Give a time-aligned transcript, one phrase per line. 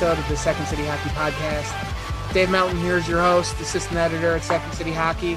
[0.00, 2.32] episode of the Second City Hockey Podcast.
[2.32, 5.36] Dave Mountain here is your host, assistant editor at Second City Hockey.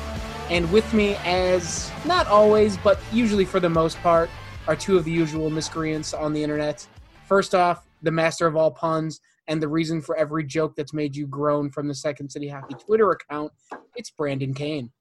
[0.50, 4.30] And with me, as not always, but usually for the most part,
[4.68, 6.88] are two of the usual miscreants on the internet.
[7.28, 9.20] First off, the master of all puns
[9.50, 12.76] and the reason for every joke that's made you groan from the Second City Hockey
[12.76, 13.52] Twitter account.
[13.98, 14.92] It's Brandon Kane.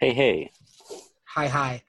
[0.00, 0.50] Hey, hey.
[1.28, 1.82] Hi, hi.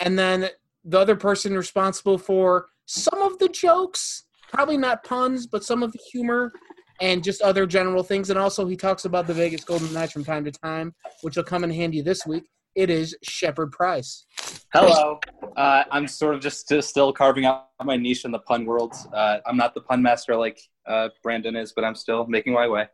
[0.00, 0.50] And then
[0.84, 5.92] the other person responsible for some of the jokes, probably not puns, but some of
[5.92, 6.52] the humor
[7.00, 8.30] and just other general things.
[8.30, 11.44] And also, he talks about the Vegas Golden Knights from time to time, which will
[11.44, 12.44] come in handy this week.
[12.74, 14.24] It is Shepard Price.
[14.72, 15.18] Hello.
[15.56, 18.94] Uh, I'm sort of just still carving out my niche in the pun world.
[19.12, 22.66] Uh, I'm not the pun master like uh, Brandon is, but I'm still making my
[22.68, 22.86] way.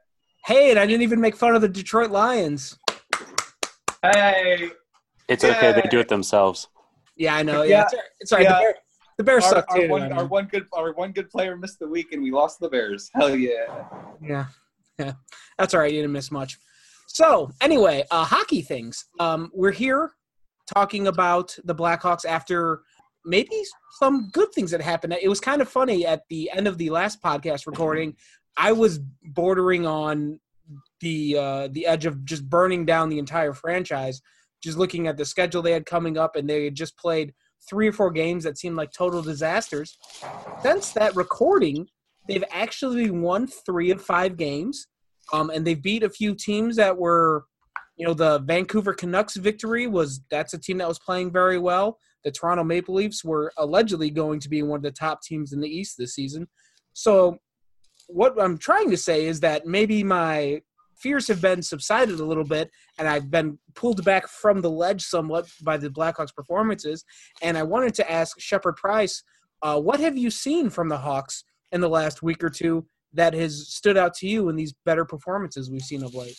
[0.46, 2.76] Hey, and I didn't even make fun of the Detroit Lions.
[4.02, 4.70] Hey.
[5.28, 5.72] It's okay.
[5.72, 6.68] They do it themselves.
[7.16, 7.62] Yeah, I know.
[7.62, 7.82] Yeah, Yeah.
[7.82, 8.44] it's, it's all right.
[8.44, 8.54] Yeah.
[8.54, 8.74] The, Bear,
[9.18, 9.88] the Bears Our, suck our too.
[9.88, 10.18] one, I mean.
[10.18, 13.10] our one good our one good player missed the week and we lost the Bears.
[13.14, 13.84] Hell yeah.
[14.22, 14.46] Yeah,
[14.98, 15.12] yeah,
[15.58, 15.92] that's all right.
[15.92, 16.56] You didn't miss much.
[17.08, 19.06] So anyway, uh, hockey things.
[19.18, 20.12] Um, we're here
[20.72, 22.82] talking about the Blackhawks after
[23.24, 23.60] maybe
[23.98, 25.16] some good things that happened.
[25.20, 28.14] It was kind of funny at the end of the last podcast recording.
[28.56, 30.38] I was bordering on
[31.00, 34.22] the uh, the edge of just burning down the entire franchise.
[34.62, 37.32] Just looking at the schedule they had coming up, and they had just played
[37.68, 39.98] three or four games that seemed like total disasters.
[40.62, 41.86] Since that recording,
[42.26, 44.86] they've actually won three of five games,
[45.32, 47.44] um, and they've beat a few teams that were,
[47.96, 51.98] you know, the Vancouver Canucks victory was that's a team that was playing very well.
[52.24, 55.60] The Toronto Maple Leafs were allegedly going to be one of the top teams in
[55.60, 56.48] the East this season.
[56.92, 57.38] So,
[58.08, 60.62] what I'm trying to say is that maybe my
[60.98, 65.02] fears have been subsided a little bit, and I've been pulled back from the ledge
[65.02, 67.04] somewhat by the Blackhawks' performances.
[67.42, 69.22] And I wanted to ask Shepard Price,
[69.62, 73.34] uh, what have you seen from the Hawks in the last week or two that
[73.34, 76.38] has stood out to you in these better performances we've seen of late?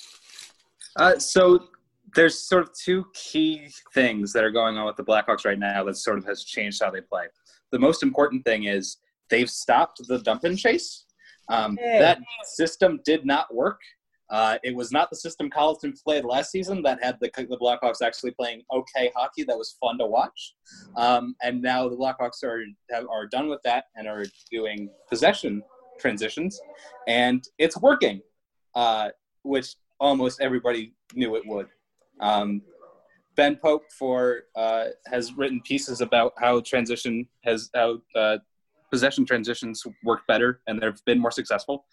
[0.96, 1.68] Uh, so
[2.16, 5.84] there's sort of two key things that are going on with the Blackhawks right now
[5.84, 7.26] that sort of has changed how they play.
[7.72, 8.98] The most important thing is
[9.30, 11.06] they've stopped the dump and chase.
[11.50, 12.00] Um, Hey.
[12.00, 13.80] That system did not work.
[14.30, 18.02] Uh, it was not the system Colliton played last season that had the, the Blackhawks
[18.04, 20.56] actually playing okay hockey that was fun to watch.
[20.96, 25.64] Um, and now the Blackhawks are have, are done with that and are doing possession
[26.00, 26.62] transitions,
[27.08, 28.22] and it's working,
[28.76, 29.10] uh,
[29.44, 31.68] which almost everybody knew it would.
[32.20, 32.62] Um,
[33.36, 38.38] ben Pope for uh, has written pieces about how transition has how uh,
[38.92, 41.86] possession transitions work better and they've been more successful,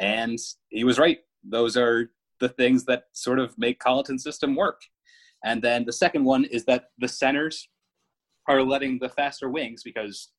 [0.00, 0.38] and
[0.70, 1.18] he was right.
[1.48, 2.10] Those are
[2.40, 4.80] the things that sort of make Colliton's system work.
[5.44, 7.68] And then the second one is that the centers
[8.48, 10.30] are letting the faster wings because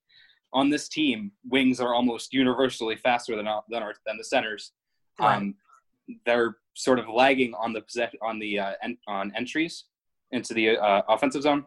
[0.54, 4.72] on this team, wings are almost universally faster than than, our, than the centers.
[5.20, 5.38] Right.
[5.38, 5.56] Um,
[6.26, 9.86] they're sort of lagging on the possession on the uh, en- on entries
[10.32, 11.66] into the uh, offensive zone.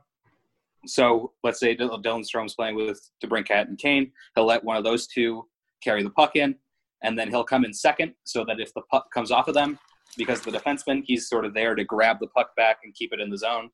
[0.86, 4.12] So let's say Dylan Dylan Strome's playing with DeBrincat and Kane.
[4.34, 5.46] He'll let one of those two
[5.82, 6.56] carry the puck in,
[7.02, 9.78] and then he'll come in second so that if the puck comes off of them,
[10.16, 13.20] because the defenseman, he's sort of there to grab the puck back and keep it
[13.20, 13.70] in the zone.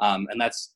[0.00, 0.74] Um, and that's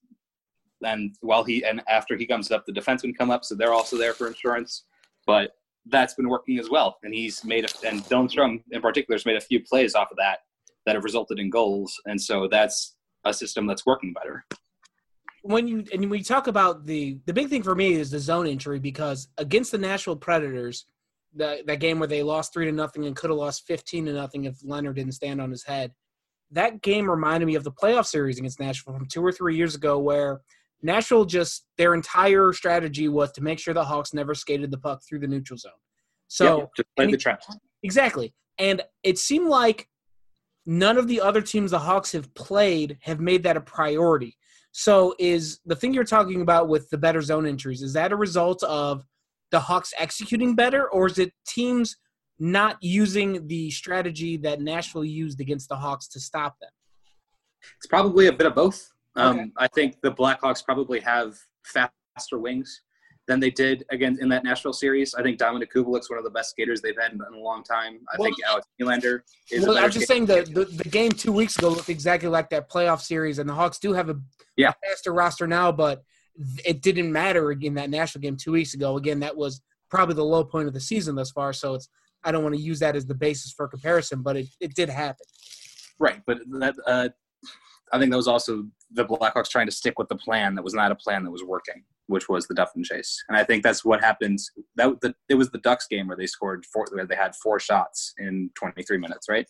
[0.84, 3.96] and while he and after he comes up, the defensemen come up, so they're also
[3.96, 4.84] there for insurance.
[5.26, 5.52] But
[5.86, 6.98] that's been working as well.
[7.02, 10.16] And he's made a, and Dylan in particular has made a few plays off of
[10.16, 10.40] that
[10.86, 12.00] that have resulted in goals.
[12.06, 14.44] And so that's a system that's working better.
[15.42, 18.46] when you and you talk about the the big thing for me is the zone
[18.46, 20.86] entry because against the Nashville Predators,
[21.36, 24.12] that that game where they lost three to nothing and could have lost fifteen to
[24.12, 25.92] nothing if Lehner didn't stand on his head.
[26.50, 29.74] That game reminded me of the playoff series against Nashville from two or three years
[29.74, 30.42] ago, where
[30.82, 35.00] Nashville just their entire strategy was to make sure the Hawks never skated the puck
[35.08, 35.72] through the neutral zone.
[36.28, 37.46] So Yep, just play the he- traps.
[37.82, 38.34] Exactly.
[38.58, 39.88] And it seemed like
[40.66, 44.36] none of the other teams the Hawks have played have made that a priority.
[44.72, 48.16] So is the thing you're talking about with the better zone entries, is that a
[48.16, 49.04] result of
[49.52, 51.96] the Hawks executing better, or is it teams
[52.40, 56.70] not using the strategy that Nashville used against the Hawks to stop them?
[57.76, 58.88] It's probably a bit of both.
[59.14, 59.50] Um, Okay.
[59.58, 62.80] I think the Blackhawks probably have faster wings
[63.28, 65.14] than they did again in that Nashville series.
[65.14, 68.00] I think Dominik Kubalik's one of the best skaters they've had in a long time.
[68.12, 69.20] I Well- think Alex Nylander
[69.52, 69.64] is.
[69.64, 72.68] Well, I'm just saying the, the the game two weeks ago looked exactly like that
[72.68, 74.16] playoff series, and the Hawks do have a
[74.56, 74.70] Yeah.
[74.70, 76.02] a faster roster now, but
[76.64, 78.96] it didn't matter in that Nashville game two weeks ago.
[78.96, 81.88] Again, that was probably the low point of the season thus far, so it's
[82.24, 84.88] I don't want to use that as the basis for comparison, but it, it did
[84.88, 85.26] happen.
[85.98, 87.08] Right, but that uh,
[87.92, 90.74] I think that was also the Blackhawks trying to stick with the plan that was
[90.74, 93.84] not a plan that was working, which was the Duffin chase, and I think that's
[93.84, 94.38] what happened.
[94.76, 97.60] That the, it was the Ducks game where they scored four, where they had four
[97.60, 99.46] shots in 23 minutes, right?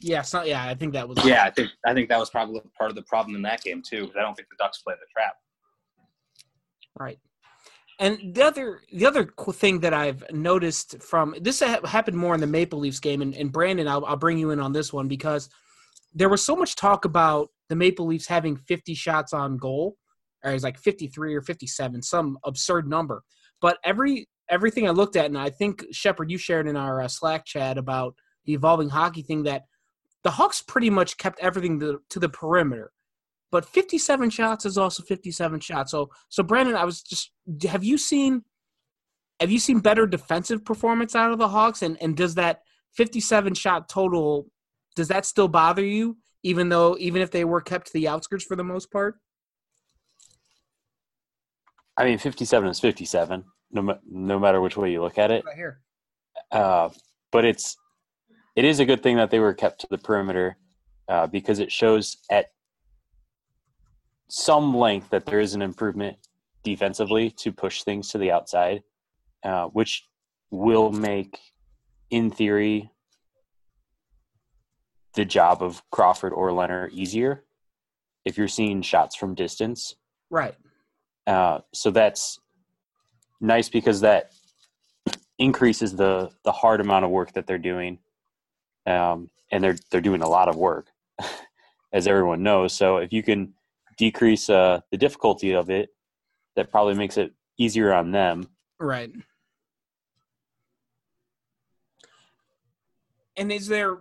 [0.00, 2.60] Yeah, so, yeah, I think that was Yeah, I think I think that was probably
[2.76, 4.06] part of the problem in that game too.
[4.06, 5.36] 'cause I don't think the Ducks played the trap.
[6.98, 7.18] Right.
[7.98, 12.46] And the other the other thing that I've noticed from this happened more in the
[12.46, 15.48] Maple Leafs game, and, and Brandon, I'll, I'll bring you in on this one because
[16.14, 19.96] there was so much talk about the Maple Leafs having 50 shots on goal,
[20.44, 23.22] or it was like 53 or 57, some absurd number.
[23.62, 27.08] But every everything I looked at, and I think Shepard, you shared in our uh,
[27.08, 28.14] Slack chat about
[28.44, 29.62] the evolving hockey thing that
[30.22, 32.92] the Hawks pretty much kept everything to, to the perimeter
[33.52, 35.90] but 57 shots is also 57 shots.
[35.92, 37.32] So, so Brandon, I was just,
[37.68, 38.42] have you seen,
[39.40, 41.82] have you seen better defensive performance out of the Hawks?
[41.82, 42.60] And and does that
[42.96, 44.46] 57 shot total,
[44.94, 48.44] does that still bother you, even though even if they were kept to the outskirts
[48.44, 49.16] for the most part?
[51.98, 55.44] I mean, 57 is 57, no, no matter which way you look at it.
[55.46, 55.80] Right here.
[56.50, 56.90] Uh,
[57.32, 57.76] but it's
[58.54, 60.56] it is a good thing that they were kept to the perimeter
[61.08, 62.46] uh, because it shows at
[64.28, 66.16] some length that there is an improvement
[66.62, 68.82] defensively to push things to the outside,
[69.44, 70.04] uh, which
[70.50, 71.38] will make,
[72.10, 72.90] in theory,
[75.14, 77.44] the job of Crawford or Lehner easier
[78.24, 79.94] if you're seeing shots from distance.
[80.30, 80.54] Right.
[81.26, 82.38] Uh, so that's
[83.40, 84.32] nice because that
[85.38, 87.98] increases the the hard amount of work that they're doing,
[88.86, 90.88] um, and they're they're doing a lot of work,
[91.92, 92.72] as everyone knows.
[92.72, 93.54] So if you can
[93.96, 95.90] decrease uh, the difficulty of it,
[96.56, 98.48] that probably makes it easier on them.
[98.78, 99.10] Right.
[103.36, 103.98] And is there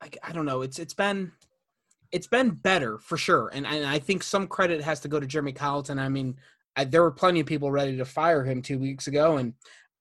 [0.00, 1.32] like I don't know, it's it's been
[2.10, 3.50] it's been better for sure.
[3.52, 5.98] And and I think some credit has to go to Jeremy Colliton.
[5.98, 6.36] I mean,
[6.76, 9.54] I, there were plenty of people ready to fire him 2 weeks ago and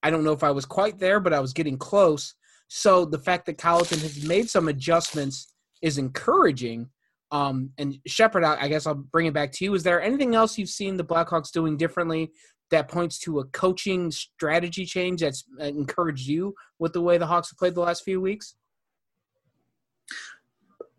[0.04, 2.36] I don't know if I was quite there, but I was getting close.
[2.68, 6.90] So the fact that Colliton has made some adjustments is encouraging.
[7.32, 9.74] Um, and Shepard, I I guess I'll bring it back to you.
[9.74, 12.32] Is there anything else you've seen the Blackhawks doing differently
[12.72, 17.26] that points to a coaching strategy change that's uh, encouraged you with the way the
[17.28, 18.56] Hawks have played the last few weeks?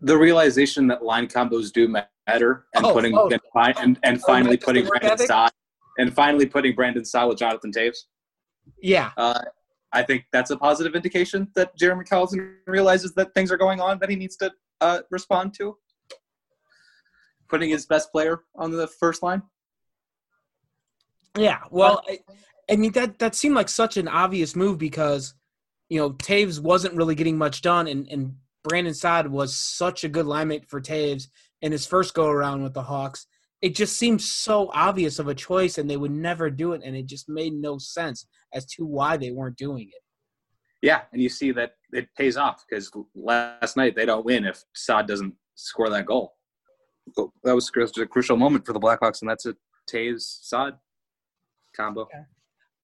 [0.01, 3.29] The realization that line combos do matter, and Oh, putting oh.
[3.31, 5.27] and, fi- and, and finally that's the putting Brandon?
[5.27, 5.51] Saad
[5.99, 7.97] and finally putting Brandon Saad with Jonathan Toews.
[8.81, 9.41] Yeah, Uh,
[9.93, 13.99] I think that's a positive indication that Jeremy Colliton realizes that things are going on
[14.01, 15.77] that he needs to uh, respond to.
[17.49, 19.43] Putting his best player on the first line.
[21.37, 21.61] yeah.
[21.71, 22.19] Well, I,
[22.71, 25.35] I mean that that seemed like such an obvious move because
[25.89, 30.09] you know Toews wasn't really getting much done, and and Brandon Saad was such a
[30.09, 31.29] good linemate for Toews
[31.63, 33.27] in his first go around with the Hawks.
[33.61, 36.95] It just seemed so obvious of a choice, and they would never do it, and
[36.95, 40.03] it just made no sense as to why they weren't doing it.
[40.81, 44.63] Yeah, and you see that it pays off because last night they don't win if
[44.75, 46.35] Saad doesn't score that goal.
[47.15, 49.55] So That was a crucial moment for the Blackhawks, and that's a
[49.91, 50.79] Toews Saad
[51.77, 52.09] combo.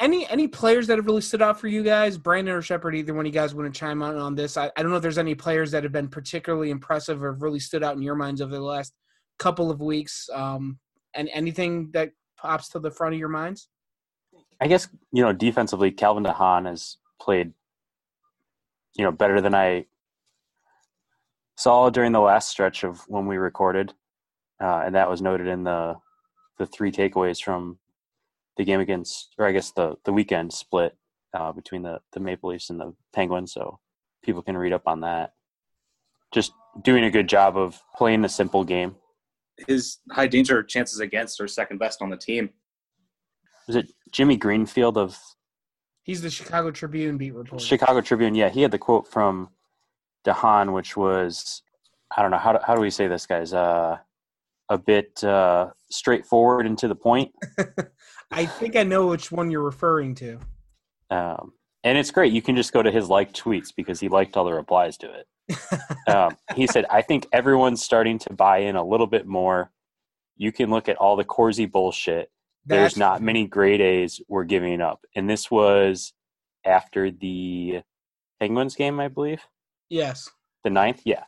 [0.00, 2.96] Any any players that have really stood out for you guys, Brandon or Shepard?
[2.96, 4.56] Either one of you guys want to chime in on this?
[4.56, 7.60] I, I don't know if there's any players that have been particularly impressive or really
[7.60, 8.92] stood out in your minds over the last
[9.38, 10.28] couple of weeks.
[10.32, 10.78] Um,
[11.14, 13.68] and anything that pops to the front of your minds?
[14.60, 17.52] I guess you know defensively, Calvin DeHaan has played,
[18.96, 19.86] you know, better than I
[21.56, 23.94] saw during the last stretch of when we recorded,
[24.64, 25.96] uh, and that was noted in the
[26.58, 27.78] the three takeaways from
[28.56, 30.96] the game against, or I guess the the weekend split
[31.34, 33.52] uh, between the the Maple Leafs and the Penguins.
[33.52, 33.78] So
[34.22, 35.34] people can read up on that.
[36.32, 36.52] Just
[36.82, 38.96] doing a good job of playing a simple game.
[39.68, 42.50] His high danger chances against are second best on the team.
[43.66, 45.18] Was it Jimmy Greenfield of
[46.04, 47.64] He's the Chicago Tribune beat reporter.
[47.64, 48.34] Chicago Tribune?
[48.34, 49.48] Yeah, he had the quote from
[50.26, 51.62] DeHaan, which was,
[52.14, 53.54] I don't know how do, how do we say this, guys?
[53.54, 53.98] Uh,
[54.68, 57.32] a bit uh, straightforward and to the point.
[58.30, 60.40] I think I know which one you're referring to.
[61.10, 61.52] Um,
[61.82, 62.32] and it's great.
[62.32, 65.12] You can just go to his liked tweets because he liked all the replies to
[65.12, 65.26] it.
[66.08, 69.70] um, he said, I think everyone's starting to buy in a little bit more.
[70.36, 72.30] You can look at all the Corsi bullshit.
[72.64, 75.04] There's That's- not many grade A's we're giving up.
[75.14, 76.14] And this was
[76.64, 77.82] after the
[78.40, 79.42] Penguins game, I believe.
[79.90, 80.30] Yes.
[80.64, 81.02] The ninth?
[81.04, 81.24] Yeah.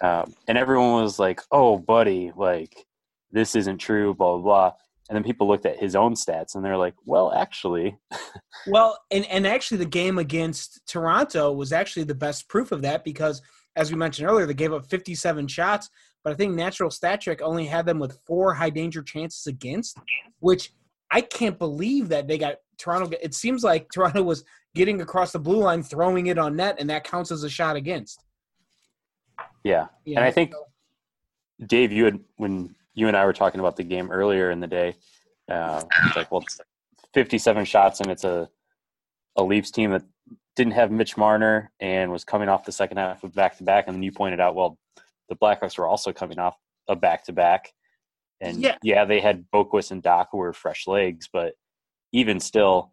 [0.00, 2.86] Um, and everyone was like, oh, buddy, like,
[3.30, 4.72] this isn't true, blah, blah, blah.
[5.08, 7.98] And then people looked at his own stats and they're like, well, actually,
[8.66, 13.04] Well, and, and actually, the game against Toronto was actually the best proof of that
[13.04, 13.42] because,
[13.76, 15.88] as we mentioned earlier, they gave up 57 shots,
[16.22, 19.98] but I think Natural Stat Trick only had them with four high danger chances against,
[20.40, 20.72] which
[21.10, 23.16] I can't believe that they got Toronto.
[23.22, 26.90] It seems like Toronto was getting across the blue line, throwing it on net, and
[26.90, 28.22] that counts as a shot against.
[29.64, 29.86] Yeah.
[30.04, 30.54] You And I think
[31.66, 34.66] Dave, you had when you and I were talking about the game earlier in the
[34.66, 34.96] day.
[35.50, 36.60] Uh, it's like, well, it's
[37.14, 38.48] 57 shots, and it's a
[39.36, 40.02] a Leafs team that
[40.56, 43.86] didn't have Mitch Marner and was coming off the second half of back to back.
[43.86, 44.76] And then you pointed out, well,
[45.28, 46.56] the Blackhawks were also coming off
[46.88, 47.72] a back to back,
[48.40, 48.76] and Yeah.
[48.82, 51.54] yeah, they had Boqvist and Dach who were fresh legs, but
[52.12, 52.92] even still,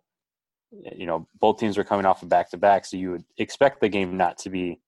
[0.72, 3.82] you know, both teams were coming off a back to back, so you would expect
[3.82, 4.80] the game not to be,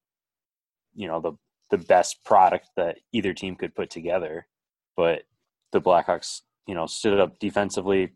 [0.94, 1.34] you know, the
[1.70, 4.48] the best product that either team could put together.
[4.96, 5.24] But
[5.72, 8.14] the Blackhawks, you know, stood up defensively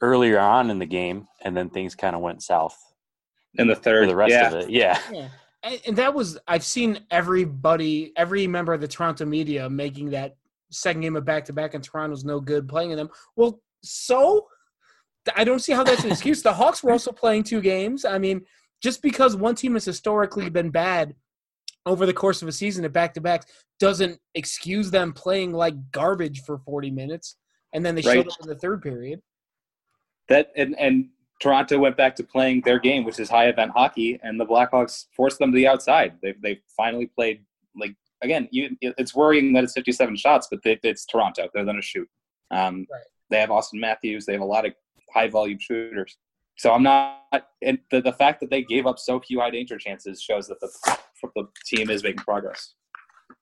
[0.00, 2.76] earlier on in the game, and then things kind of went south
[3.54, 4.48] In the for third, the rest yeah.
[4.48, 4.70] of it.
[4.70, 5.28] Yeah, Yeah.
[5.62, 10.36] And, and that was I've seen everybody, every member of the Toronto media making that
[10.70, 13.10] second game of back to back, and Toronto's no good playing in them.
[13.36, 14.46] Well, so
[15.36, 16.42] I don't see how that's an excuse.
[16.42, 18.06] The Hawks were also playing two games.
[18.06, 18.40] I mean,
[18.82, 21.14] just because one team has historically been bad
[21.86, 23.46] over the course of a season at back to backs
[23.78, 27.36] doesn't excuse them playing like garbage for 40 minutes,
[27.72, 28.14] and then they Right.
[28.14, 29.20] showed up in the third period.
[30.28, 31.08] That and and
[31.40, 35.06] Toronto went back to playing their game, which is high event hockey, and the Blackhawks
[35.16, 36.18] forced them to the outside.
[36.22, 37.44] They they finally played
[37.74, 38.46] like again.
[38.52, 41.48] You, it's worrying that it's 57 shots, but they, it's Toronto.
[41.52, 42.08] They're going to shoot.
[42.50, 43.02] Um, Right.
[43.30, 44.26] They have Auston Matthews.
[44.26, 44.74] They have a lot of
[45.14, 46.16] high volume shooters.
[46.56, 47.22] So I'm not.
[47.62, 50.58] And the, the fact that they gave up so few high danger chances shows that
[50.60, 50.68] the
[51.34, 52.74] the team is making progress.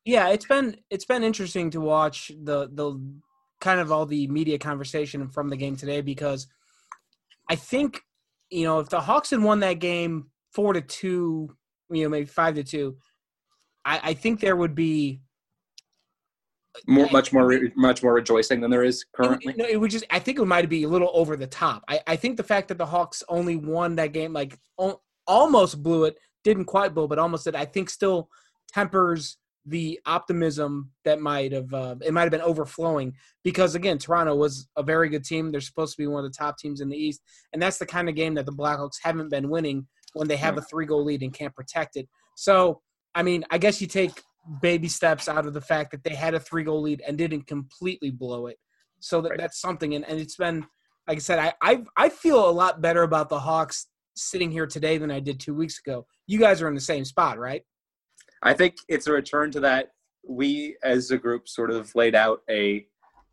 [0.05, 2.99] yeah it's been it's been interesting to watch the the
[3.61, 6.47] kind of all the media conversation from the game today because
[7.51, 8.01] i think
[8.51, 11.55] you know if the hawks had won that game four to two
[11.91, 12.97] you know maybe five to two
[13.85, 15.21] i i think there would be
[16.87, 19.55] More, much more, re- much more rejoicing than there is it, currently.
[19.57, 22.01] no, it would just i think it might be a little over the top i
[22.07, 26.05] i think the fact that the hawks only won that game like al- almost blew
[26.05, 28.29] it didn't quite blow but almost did i think still
[28.73, 33.13] tempers the optimism that might have uh, it might have been overflowing
[33.45, 35.51] because again Toronto was a very good team.
[35.53, 37.21] They're supposed to be one of the top teams in the East,
[37.53, 40.57] and that's the kind of game that the Blackhawks haven't been winning when they have
[40.57, 42.09] a three goal lead and can't protect it.
[42.35, 42.81] So
[43.15, 44.23] I mean, I guess you take
[44.63, 47.47] baby steps out of the fact that they had a three goal lead and didn't
[47.47, 48.57] completely blow it.
[49.01, 49.39] So that, Right.
[49.39, 50.67] that's something, and, and it's been
[51.07, 54.67] like I said, I, I I feel a lot better about the Hawks sitting here
[54.67, 56.07] today than I did two weeks ago.
[56.27, 57.63] You guys are in the same spot, right?
[58.43, 59.93] I think it's a return to that.
[60.29, 62.87] We, as a group, sort of laid out a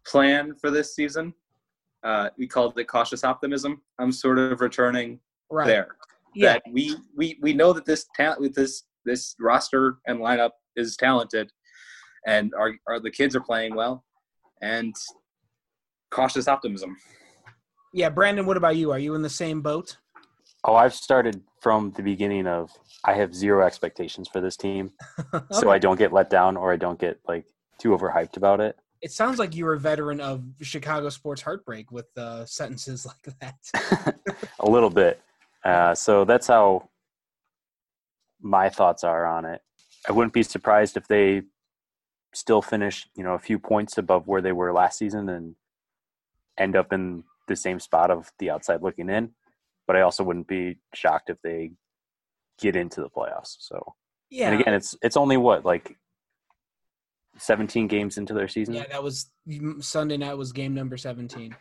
[0.05, 1.33] plan for this season.
[2.03, 3.81] Uh, we called it cautious optimism.
[3.99, 5.19] I'm sort of returning
[5.51, 5.67] Right.
[5.67, 5.95] there.
[6.33, 6.53] Yeah.
[6.53, 10.97] That we we we know that this talent with this this roster and lineup is
[10.97, 11.49] talented,
[12.27, 14.03] and our, our the kids are playing well,
[14.61, 14.93] and
[16.11, 16.97] cautious optimism.
[17.93, 18.91] Yeah, Brandon, what about you?
[18.91, 19.97] Are you in the same boat?
[20.67, 22.71] Oh, I've started from the beginning of
[23.03, 24.91] I have zero expectations for this team,
[25.51, 27.45] so I don't get let down or I don't get like
[27.77, 28.75] too overhyped about it.
[29.01, 34.35] It sounds like you're a veteran of Chicago sports heartbreak with uh, sentences like that.
[34.59, 35.21] a little bit.
[35.63, 36.89] Uh, so that's how
[38.41, 39.61] my thoughts are on it.
[40.09, 41.43] I wouldn't be surprised if they
[42.33, 45.55] still finish, you know, a few points above where they were last season and
[46.57, 49.31] end up in the same spot of the outside looking in.
[49.87, 51.71] But I also wouldn't be shocked if they
[52.59, 53.55] get into the playoffs.
[53.59, 53.95] So,
[54.29, 54.51] Yeah.
[54.51, 55.97] and again, it's it's only what like
[57.37, 58.73] seventeen games into their season.
[58.75, 59.31] yeah, that was
[59.79, 61.55] Sunday night was game number 17.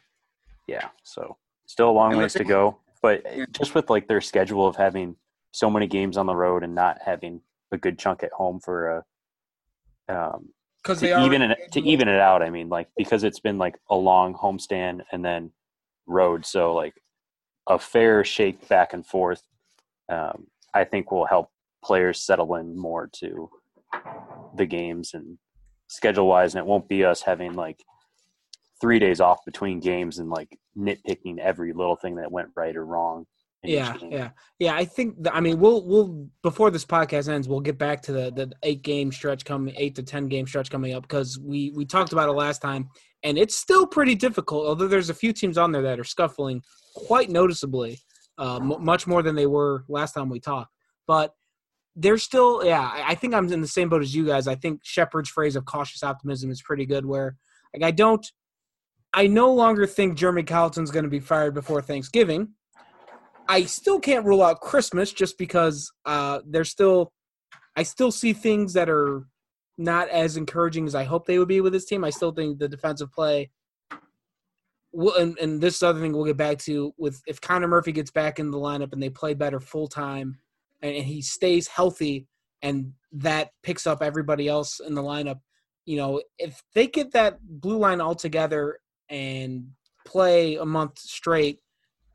[0.67, 2.79] Yeah, so still a long ways to go.
[3.03, 5.17] But just with like their schedule of having
[5.53, 7.41] so many games on the road and not having
[7.73, 9.05] a good chunk at home for
[10.09, 10.49] a um,
[10.85, 12.43] Cuz they to even it, to even it out.
[12.43, 15.51] I mean, like because it's been like a long homestand and then
[16.07, 16.95] road, so like
[17.69, 19.43] a fair shake back and forth.
[20.11, 21.51] Um, I think will help
[21.85, 23.51] players settle in more to
[24.57, 25.39] the games and
[25.89, 27.83] schedule wise, and it won't be us having like
[28.81, 32.85] three days off between games and like nitpicking every little thing that went right or
[32.85, 33.27] wrong.
[33.63, 34.75] Yeah, yeah, yeah.
[34.75, 35.23] I think.
[35.23, 38.53] The, I mean, we'll we'll before this podcast ends, we'll get back to the the
[38.63, 42.13] eight game stretch coming, eight to ten game stretch coming up because we we talked
[42.13, 42.91] about it last time,
[43.23, 44.67] and it's still pretty difficult.
[44.67, 46.61] Although there's a few teams on there that are scuffling
[46.95, 48.01] quite noticeably,
[48.39, 50.73] uh, m- much more than they were last time we talked.
[51.07, 51.35] But
[51.97, 52.81] they're still, yeah.
[52.81, 54.49] I, I think I'm in the same boat as you guys.
[54.49, 57.05] I think Shepard's phrase of cautious optimism is pretty good.
[57.07, 57.37] Where
[57.75, 58.27] like I don't,
[59.13, 62.49] I no longer think Jeremy Colliton's going to be fired before Thanksgiving.
[63.47, 67.13] I still can't rule out Christmas just because uh, there's still,
[67.77, 69.27] I still see things that are
[69.77, 72.05] not as encouraging as I hope they would be with this team.
[72.05, 73.51] I still think the defensive play,
[74.95, 78.11] will, and, and this other thing we'll get back to with if Connor Murphy gets
[78.11, 80.39] back in the lineup and they play better full time,
[80.83, 82.27] and, and he stays healthy,
[82.63, 85.41] and that picks up everybody else in the lineup.
[85.85, 88.79] You know, if they get that blue line all together
[89.11, 89.69] and
[90.07, 91.61] play a month straight,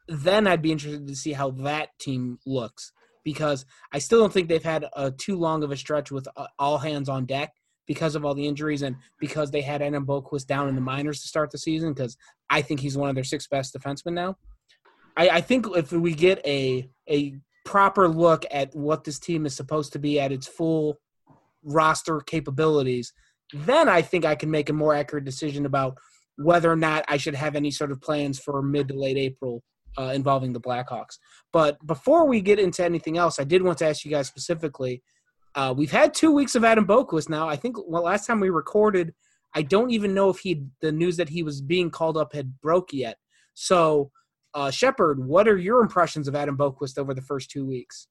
[0.07, 2.91] then I'd be interested to see how that team looks
[3.23, 6.47] because I still don't think they've had a too long of a stretch with uh,
[6.57, 7.53] all hands on deck
[7.89, 11.23] because of all the injuries and because they had Adam Boqvist down in the minors
[11.23, 12.15] to start the season because
[12.47, 14.37] I think he's one of their six best defensemen now.
[15.17, 19.55] I, I think if we get a a proper look at what this team is
[19.55, 20.99] supposed to be at its full
[21.63, 23.11] roster capabilities,
[23.53, 25.97] then I think I can make a more accurate decision about
[26.35, 29.63] whether or not I should have any sort of plans for mid to late April
[29.97, 31.17] uh, involving the Blackhawks.
[31.51, 35.01] But before we get into anything else, I did want to ask you guys specifically.
[35.55, 37.47] Uh, we've had two weeks of Adam Boqvist now.
[37.49, 39.13] I think well, last time we recorded,
[39.55, 42.59] I don't even know if he the news that he was being called up had
[42.61, 43.17] broke yet.
[43.55, 44.11] So,
[44.53, 48.07] uh, Shepard, what are your impressions of Adam Boqvist over the first two weeks?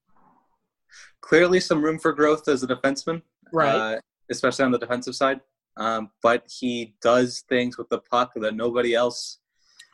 [1.20, 3.22] Clearly, some room for growth as a defenseman,
[3.52, 3.74] Right.
[3.96, 5.40] uh, especially on the defensive side.
[5.76, 9.38] Um, but he does things with the puck that nobody else,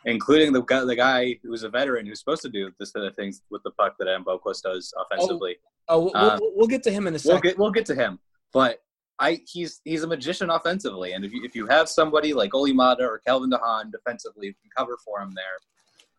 [0.07, 3.15] including the guy, the guy who's a veteran who's supposed to do this kind of
[3.17, 5.57] things with the puck that Adam Boqvist does offensively.
[5.63, 7.42] oh, we'll, uh, we'll, we'll get to him in a we'll second.
[7.42, 8.18] get we'll get to him,
[8.53, 8.79] but
[9.18, 12.73] I he's he's a magician offensively, and if you, if you have somebody like Olli
[12.73, 15.59] Maatta or Calvin DeHaan defensively who can cover for him there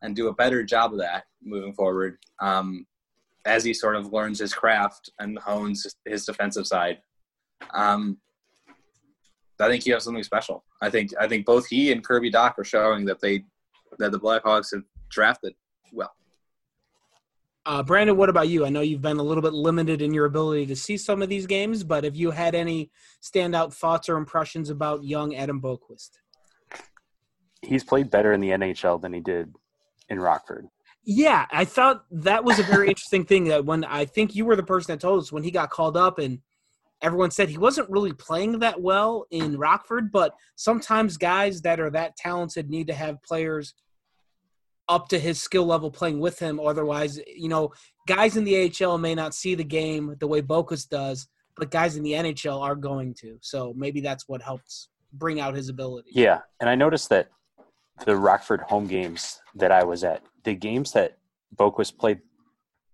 [0.01, 2.85] and do a better job of that moving forward, um,
[3.45, 6.99] as he sort of learns his craft and hones his, his defensive side,
[7.73, 8.17] um,
[9.59, 10.63] I think you have something special.
[10.81, 13.43] I think I think both he and Kirby Dach are showing that they
[13.99, 15.53] that the Blackhawks have drafted
[15.91, 16.13] well.
[17.65, 18.63] Uh, Brandon, what about you?
[18.63, 21.29] I know you've been a little bit limited in your ability to see some of
[21.29, 22.91] these games, but have you had any
[23.23, 26.11] standout thoughts or impressions about young Adam Boqvist?
[27.63, 29.55] He's played better in the NHL than he did
[30.09, 30.67] in Rockford.
[31.03, 34.55] Yeah, I thought that was a very interesting thing that when I think you were
[34.55, 36.39] the person that told us when he got called up and
[37.01, 41.89] everyone said he wasn't really playing that well in Rockford, but sometimes guys that are
[41.89, 43.73] that talented need to have players
[44.87, 46.59] up to his skill level playing with him.
[46.59, 47.71] Otherwise, you know,
[48.07, 51.95] guys in the AHL may not see the game the way Boqvist does, but guys
[51.95, 53.37] in the NHL are going to.
[53.41, 56.09] So maybe that's what helps bring out his ability.
[56.13, 57.29] Yeah, and I noticed that
[58.05, 61.17] the Rockford home games that I was at, the games that
[61.55, 62.19] Boqvist played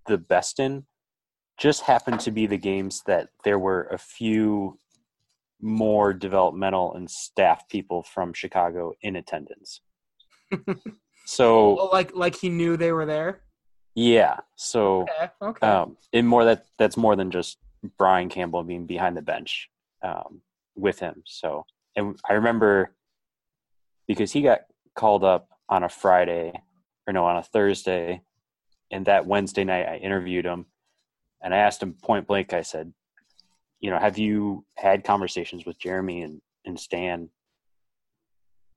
[0.07, 0.85] the best in,
[1.57, 4.77] just happened to be the games that there were a few
[5.61, 9.81] more developmental and staff people from Chicago in attendance.
[11.31, 13.41] so Well, like like he knew they were there.
[13.95, 15.29] yeah, so Okay.
[15.41, 15.67] Okay.
[15.67, 17.57] um, and more that that's more than just
[17.97, 19.69] Brian Campbell being behind the bench
[20.03, 20.41] um,
[20.75, 21.23] with him.
[21.25, 21.65] So,
[21.95, 22.95] and I remember
[24.07, 24.61] because he got
[24.95, 26.53] called up on a Friday
[27.07, 28.21] or no on a Thursday,
[28.91, 30.65] and that Wednesday night I interviewed him,
[31.41, 32.53] and I asked him point blank.
[32.53, 32.93] I said,
[33.79, 37.29] you know, have you had conversations with Jeremy and and Stan?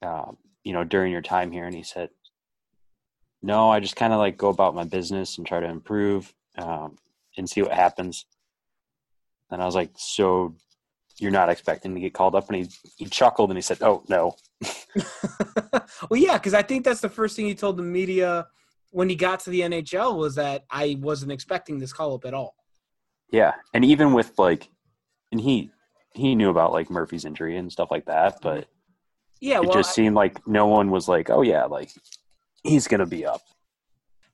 [0.03, 2.11] Um, you know, during your time here, and he said,
[3.45, 6.97] no, I just kind of like go about my business and try to improve um,
[7.37, 8.25] and see what happens.
[9.51, 10.55] And I was like, so
[11.19, 12.49] you're not expecting to get called up?
[12.49, 14.35] And he, he chuckled and he said, oh, no.
[16.09, 18.47] well, yeah, because I think that's the first thing he told the media
[18.91, 22.33] when he got to the NHL was that I wasn't expecting this call up at
[22.33, 22.55] all.
[23.31, 24.71] Yeah, and even with like,
[25.33, 25.71] and he
[26.15, 28.69] he knew about like Murphy's injury and stuff like that, but
[29.41, 31.91] Yeah, it well, just seemed like no one was like, oh yeah, like
[32.65, 33.43] he's gonna be up.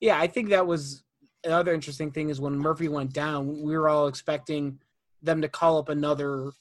[0.00, 1.02] Yeah, I think that was
[1.44, 4.78] another interesting thing is when Murphy went down, we were all expecting
[5.22, 6.52] them to call up another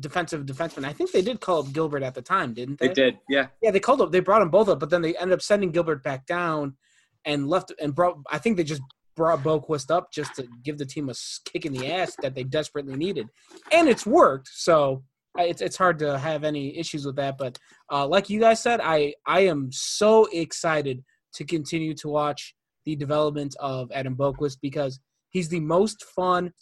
[0.00, 0.84] defensive defenseman.
[0.84, 2.88] I think they did call up Gilbert at the time, didn't they?
[2.88, 3.48] They did, yeah.
[3.62, 4.12] Yeah, they called up.
[4.12, 6.76] They brought them both up, but then they ended up sending Gilbert back down
[7.24, 8.18] and left and brought.
[8.30, 8.82] I think they just
[9.16, 11.14] brought Boqvist up just to give the team a
[11.46, 13.28] kick in the ass that they desperately needed,
[13.72, 14.48] and it's worked.
[14.52, 17.38] So I- it's it's hard to have any issues with that.
[17.38, 17.58] But
[17.90, 21.02] uh, like you guys said, I I am so excited
[21.34, 26.52] to continue to watch the development of Adam Boqvist because he's the most fun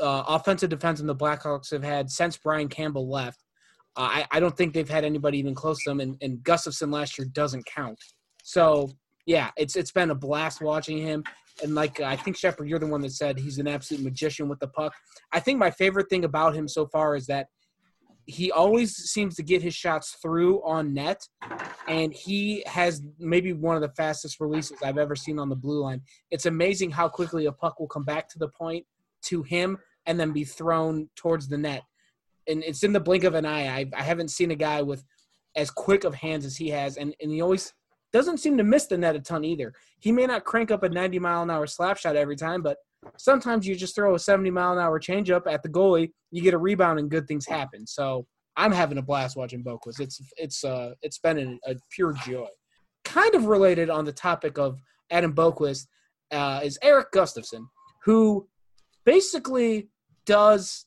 [0.00, 3.42] uh, offensive defenseman the Blackhawks have had since Brian Campbell left.
[3.96, 6.92] Uh, I, I don't think they've had anybody even close to him, and, and Gustafsson
[6.92, 7.98] last year doesn't count.
[8.42, 8.90] So
[9.26, 11.24] yeah, it's it's been a blast watching him.
[11.62, 14.58] And like I think Shepard, you're the one that said he's an absolute magician with
[14.60, 14.92] the puck.
[15.32, 17.46] I think my favorite thing about him so far is that
[18.26, 21.22] he always seems to get his shots through on net,
[21.86, 25.80] and he has maybe one of the fastest releases I've ever seen on the blue
[25.80, 26.02] line.
[26.30, 28.84] It's amazing how quickly a puck will come back to the point
[29.26, 31.82] to him and then be thrown towards the net.
[32.48, 33.68] And it's in the blink of an eye.
[33.68, 35.04] I, I haven't seen a guy with
[35.54, 37.72] as quick of hands as he has, and, and he always
[38.16, 39.74] doesn't seem to miss the net a ton either.
[40.00, 42.78] He may not crank up a 90 mile an hour slap shot every time, but
[43.18, 46.54] sometimes you just throw a 70 mile an hour changeup at the goalie, you get
[46.54, 47.86] a rebound, and good things happen.
[47.86, 48.26] So
[48.56, 50.00] I'm having a blast watching Boqvist.
[50.00, 52.48] It's it's uh it's been a, pure joy.
[53.04, 55.86] Kind of related on the topic of Adam Boqvist
[56.32, 57.66] uh, is Erik Gustafsson,
[58.04, 58.48] who
[59.04, 59.90] basically
[60.24, 60.86] does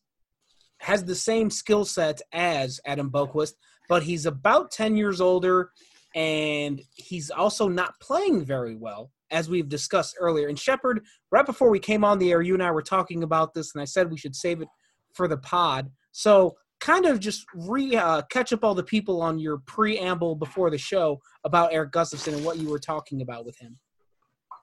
[0.79, 3.53] has the same skill set as Adam Boqvist,
[3.87, 5.71] but he's about 10 years older
[6.15, 10.47] and he's also not playing very well, as we've discussed earlier.
[10.47, 13.53] And Shepard, right before we came on the air, you and I were talking about
[13.53, 14.67] this, and I said we should save it
[15.13, 15.91] for the pod.
[16.11, 20.69] So, kind of just re uh, catch up all the people on your preamble before
[20.69, 23.77] the show about Erik Gustafsson and what you were talking about with him.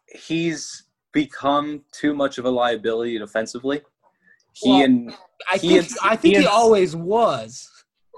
[0.08, 3.82] He's become too much of a liability defensively.
[4.52, 5.14] He Well, and
[5.50, 7.70] I He think is- I think he he always was.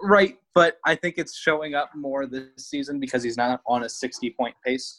[0.03, 3.89] Right, but I think it's showing up more this season because he's not on a
[3.89, 4.99] 60 point pace.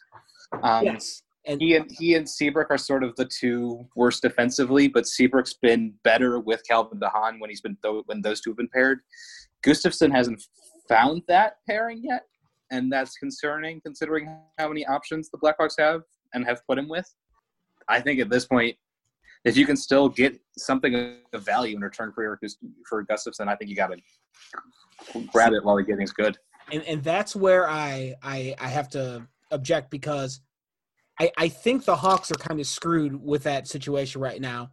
[0.63, 4.87] Um, yes, and He and he and Seabrook are sort of the two worst defensively,
[4.87, 8.57] but Seabrook's been better with Calvin DeHaan when he's been th- when those two have
[8.57, 8.99] been paired.
[9.65, 10.41] Gustafsson hasn't
[10.87, 12.23] found that pairing yet,
[12.71, 16.01] and that's concerning considering how many options the Blackhawks have
[16.33, 17.09] and have put him with.
[17.87, 18.75] I think at this point,
[19.49, 22.39] if you can still get something of value in return for
[22.87, 23.97] for Gustafsson, I think you got to
[25.33, 26.37] grab it while the getting's good.
[26.71, 30.41] and and that's where I I I have to object because
[31.19, 34.71] I I think the Hawks are kind of screwed with that situation right now.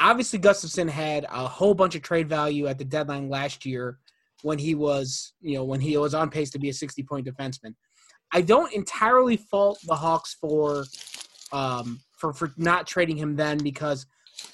[0.00, 3.98] Obviously, Gustafsson had a whole bunch of trade value at the deadline last year
[4.42, 7.26] when he was you know when he was on pace to be a sixty point
[7.26, 7.74] defenseman.
[8.32, 10.84] I don't entirely fault the Hawks for
[11.52, 14.06] um for for not trading him then because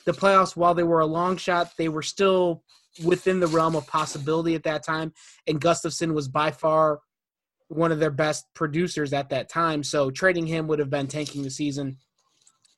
[0.05, 2.63] the playoffs while they were a long shot they were still
[3.05, 5.13] within the realm of possibility at that time
[5.47, 7.01] and Gustafsson was by far
[7.73, 9.83] one of their best producers at that time.
[9.83, 11.97] So trading him would have been tanking the season.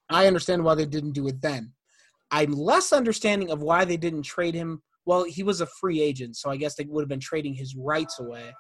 [0.09, 1.73] I understand why they didn't do it then.
[2.31, 4.83] I'm less understanding of why they didn't trade him.
[5.05, 7.75] Well, he was a free agent, so I guess they would have been trading his
[7.77, 8.53] rights away.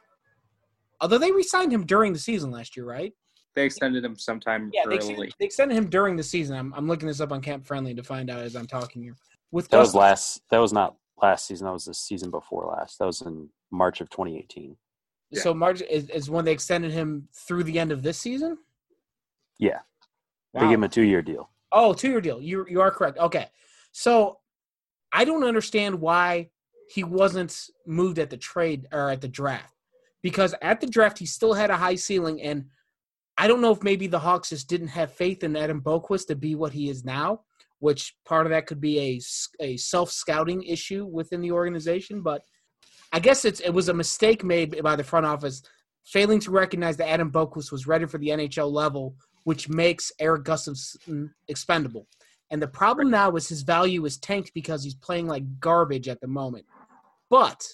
[1.01, 3.13] Although they re-signed him during the season last year, right?
[3.55, 4.97] They extended him sometime Yeah, they early.
[4.97, 6.57] extended, they extended him during the season.
[6.57, 9.17] I'm, I'm looking this up on CapFriendly to find out as I'm talking here.
[9.53, 10.43] With That was last.
[10.51, 11.67] That was not last season.
[11.67, 12.99] That was the season before last.
[12.99, 14.77] That was in March of 2018.
[15.31, 15.43] Yeah.
[15.43, 18.59] So March is, is when they extended him through the end of this season.
[19.59, 19.79] Yeah,
[20.53, 20.67] they Wow.
[20.69, 21.49] gave him a two-year deal.
[21.71, 22.41] Oh, two year deal.
[22.41, 23.19] You you are correct.
[23.19, 23.49] Okay,
[23.93, 24.39] so
[25.13, 26.51] I don't understand why
[26.91, 29.73] he wasn't moved at the trade or at the draft
[30.23, 32.67] because at the draft he still had a high ceiling, and
[33.37, 36.37] I don't know if maybe the Hawks just didn't have faith in Adam Boqvist to
[36.37, 37.41] be what he is now.
[37.81, 39.21] Which part of that could be a,
[39.61, 42.43] a self scouting issue within the organization, but
[43.13, 45.63] I guess it's it was a mistake made by the front office
[46.05, 50.45] failing to recognize that Adam Boqvist was ready for the NHL level which makes Erik
[50.45, 52.07] Gustafsson expendable.
[52.51, 56.21] And the problem now is his value is tanked because he's playing like garbage at
[56.21, 56.67] the moment.
[57.31, 57.65] But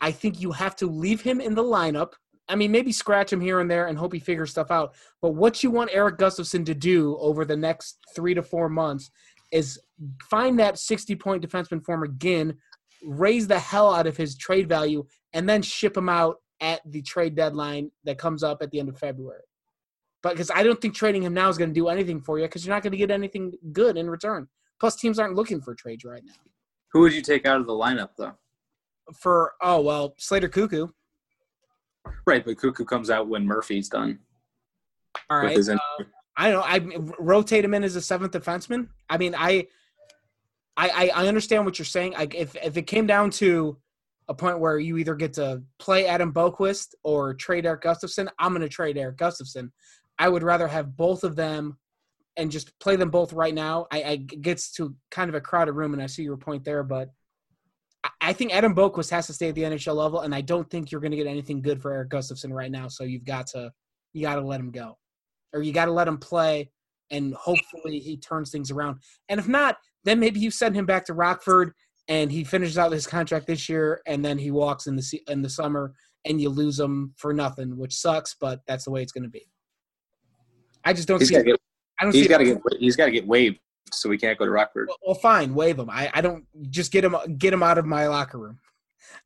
[0.00, 2.12] I think you have to leave him in the lineup.
[2.48, 4.94] I mean, maybe scratch him here and there and hope he figures stuff out.
[5.22, 9.10] But what you want Erik Gustafsson to do over the next three to four months
[9.50, 9.80] is
[10.28, 12.56] find that 60 point defenseman form again,
[13.02, 17.02] raise the hell out of his trade value, and then ship him out at the
[17.02, 19.42] trade deadline that comes up at the end of February.
[20.22, 22.46] But because I don't think trading him now is going to do anything for you
[22.46, 24.48] because you're not going to get anything good in return.
[24.80, 26.32] Plus, teams aren't looking for trades right now.
[26.92, 28.32] Who would you take out of the lineup though?
[29.14, 30.90] For oh well, Slater Koekkoek.
[32.26, 34.18] Right, but Koekkoek comes out when Murphy's done.
[35.30, 35.56] All right.
[36.00, 36.04] uh.
[36.36, 36.64] I don't know.
[36.66, 38.88] I rotate him in as a seventh defenseman.
[39.08, 39.68] I mean, I,
[40.76, 42.14] I, I- I understand what you're saying.
[42.16, 43.78] I, if if it came down to
[44.28, 48.52] a point where you either get to play Adam Boqvist or trade Erik Gustafsson, I'm
[48.52, 49.70] going to trade Erik Gustafsson.
[50.18, 51.78] I would rather have both of them
[52.36, 53.86] and just play them both right now.
[53.92, 56.82] I, I gets to kind of a crowded room, and I see your point there,
[56.82, 57.10] but
[58.20, 60.90] I, think Adam Boqvist has to stay at the NHL level, and I don't think
[60.90, 62.88] you're going to get anything good for Erik Gustafsson right now.
[62.88, 63.70] So you've got to
[64.12, 64.98] you got to let him go,
[65.52, 66.70] or you got to let him play,
[67.10, 68.98] and hopefully he turns things around.
[69.28, 71.72] And if not, then maybe you send him back to Rockford,
[72.08, 75.42] and he finishes out his contract this year, and then he walks in the in
[75.42, 79.12] the summer, and you lose him for nothing, which sucks, but that's the way it's
[79.12, 79.48] going to be.
[80.84, 81.34] I just don't He's see.
[81.34, 81.60] got to get.
[82.00, 82.60] I don't He's got to get.
[82.78, 83.26] He's got to get
[84.00, 84.88] so we can't go to Rockford.
[84.88, 85.90] Well, well, fine, waive him.
[85.90, 88.58] I, I don't just get him get him out of my locker room.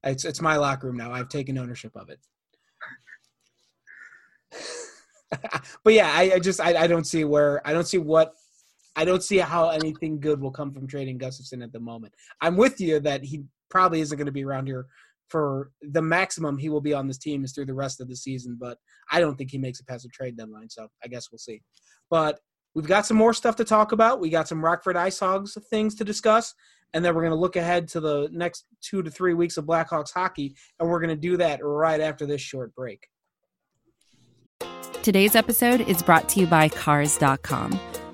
[0.04, 1.12] It's it's my locker room now.
[1.12, 2.20] I've taken ownership of it.
[5.84, 8.34] but yeah, I, I just I, I don't see where I don't see what
[8.96, 12.14] I don't see how anything good will come from trading Gustafsson at the moment.
[12.40, 14.86] I'm with you that he probably isn't going to be around here
[15.28, 18.16] for the maximum he will be on this team is through the rest of the
[18.16, 18.78] season, but
[19.10, 21.62] I don't think he makes it past the trade deadline, so I guess we'll see.
[22.10, 22.40] But
[22.74, 24.20] we've got some more stuff to talk about.
[24.20, 26.54] We got some Rockford IceHogs things to discuss,
[26.94, 29.64] and then we're going to look ahead to the next two to three weeks of
[29.64, 33.08] Blackhawks hockey, and we're going to do that right after this short break.
[35.02, 37.78] Today's episode is brought to you by Cars.com.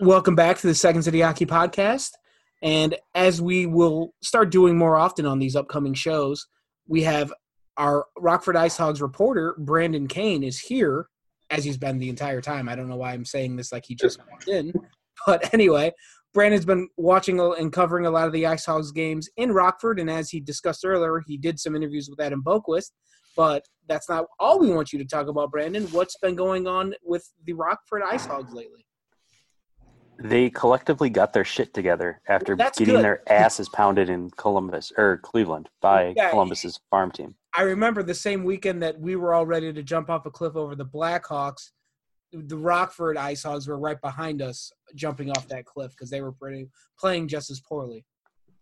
[0.00, 2.12] Welcome back to the Second City Hockey Podcast.
[2.62, 6.46] And as we will start doing more often on these upcoming shows,
[6.88, 7.30] we have
[7.76, 11.08] our Rockford IceHogs reporter, Brandon Kane, is here,
[11.50, 12.66] as he's been the entire time.
[12.66, 14.72] I don't know why I'm saying this like he just walked in.
[15.26, 15.92] But anyway,
[16.32, 20.00] Brandon's been watching and covering a lot of the IceHogs games in Rockford.
[20.00, 22.92] And as he discussed earlier, he did some interviews with Adam Boqvist.
[23.36, 25.84] But that's not all we want you to talk about, Brandon.
[25.88, 28.86] What's been going on with the Rockford IceHogs lately?
[30.22, 33.04] They collectively got their shit together after That's getting good.
[33.04, 36.30] their asses pounded in Columbus or Cleveland by Yeah.
[36.30, 37.34] Columbus's farm team.
[37.56, 40.56] I remember the same weekend that we were all ready to jump off a cliff
[40.56, 41.70] over the Blackhawks.
[42.32, 46.68] The Rockford IceHogs were right behind us, jumping off that cliff because they were pretty,
[46.98, 48.04] playing just as poorly.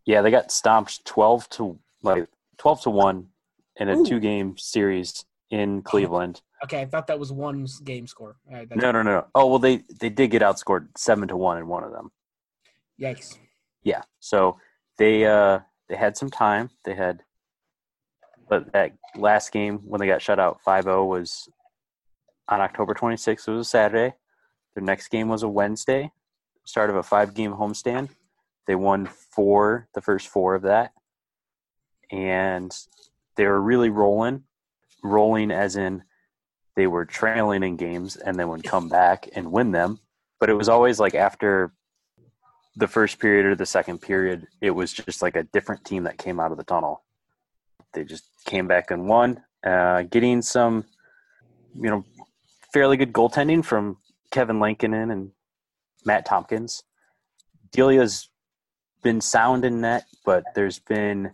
[0.06, 3.26] Yeah, they got stomped twelve to like twelve to one
[3.76, 4.06] in a Ooh.
[4.06, 6.42] two game series in Cleveland.
[6.64, 8.36] Okay, I thought that was one game score.
[8.50, 9.26] Right, No, no, no.
[9.34, 12.10] Oh well, they they did get outscored seven to one in one of them.
[13.00, 13.38] Yikes!
[13.82, 14.58] Yeah, so
[14.98, 16.70] they uh they had some time.
[16.84, 17.22] They had,
[18.48, 21.48] but that last game when they got shut out 5-0 was
[22.48, 23.48] on October 26th.
[23.48, 24.14] It was a Saturday.
[24.74, 26.10] Their next game was a Wednesday.
[26.64, 28.10] Start of a five-game homestand.
[28.66, 30.92] They won four, the first four of that,
[32.10, 32.70] and
[33.36, 34.44] they were really rolling.
[35.02, 36.02] Rolling as in
[36.76, 39.98] they were trailing in games and then would come back and win them.
[40.38, 41.72] But it was always like after
[42.76, 46.18] the first period or the second period, it was just like a different team that
[46.18, 47.02] came out of the tunnel.
[47.92, 50.84] They just came back and won, uh, getting some,
[51.74, 52.04] you know,
[52.72, 53.96] fairly good goaltending from
[54.30, 55.32] Kevin Lankinen and
[56.04, 56.84] Matt Tompkins.
[57.72, 58.30] Delia's
[59.02, 61.32] been sound in net, but there's been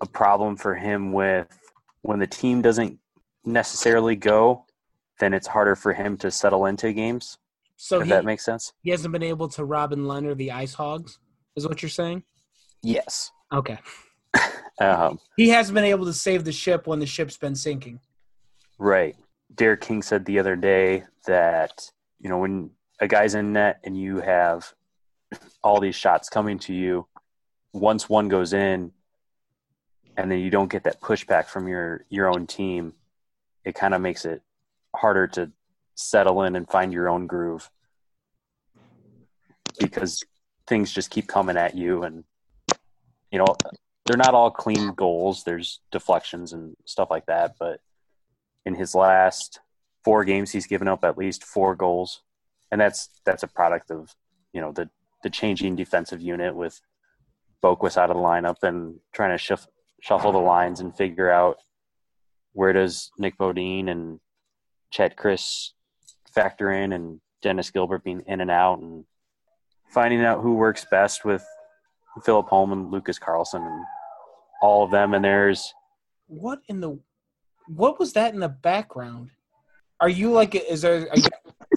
[0.00, 1.46] a problem for him with
[2.02, 2.98] when the team doesn't
[3.44, 4.64] necessarily go,
[5.18, 7.38] then it's harder for him to settle into games.
[7.76, 8.72] So if he, that makes sense.
[8.82, 11.18] he hasn't been able to Robin Lehner the IceHogs,
[11.56, 12.22] is what you're saying?
[12.82, 13.30] Yes.
[13.52, 13.78] Okay.
[14.80, 18.00] Um, He hasn't been able to save the ship when the ship's been sinking.
[18.78, 19.14] Right.
[19.54, 21.88] Derek King said the other day that,
[22.18, 24.72] you know, when a guy's in net and you have
[25.62, 27.06] all these shots coming to you,
[27.72, 28.92] once one goes in
[30.16, 32.94] and then you don't get that pushback from your, your own team,
[33.64, 34.42] it kind of makes it
[34.94, 35.50] harder to
[35.94, 37.70] settle in and find your own groove
[39.78, 40.22] because
[40.66, 42.24] things just keep coming at you and,
[43.30, 43.56] you know,
[44.04, 45.44] they're not all clean goals.
[45.44, 47.80] There's deflections and stuff like that, but
[48.64, 49.60] in his last
[50.04, 52.22] four games, he's given up at least four goals,
[52.70, 54.14] and that's that's a product of
[54.52, 54.88] you know the
[55.22, 56.80] the changing defensive unit with
[57.62, 59.66] Boqvist out of the lineup and trying to shuff,
[60.02, 61.58] shuffle the lines and figure out
[62.52, 64.18] where does Nick Beaudin and
[64.90, 65.70] Chad Krys
[66.34, 69.04] factor in, and Dennis Gilbert being in and out, and
[69.88, 71.46] finding out who works best with
[72.24, 73.84] Philip Holm and Lucas Carlsson, and
[74.60, 75.14] all of them.
[75.14, 75.72] And there's
[76.26, 76.98] What in the?
[77.68, 79.30] What was that in the background?
[80.00, 80.54] Are you like?
[80.56, 81.08] Is there?
[81.10, 81.28] Are you,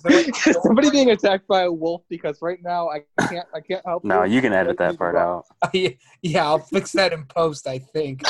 [0.05, 2.03] is there like, Is somebody being attacked by a wolf?
[2.09, 3.47] Because right now I can't.
[3.53, 4.03] I can't help.
[4.03, 5.45] no, you can edit that part out.
[5.73, 7.67] yeah, I'll fix that in post.
[7.67, 8.21] I think.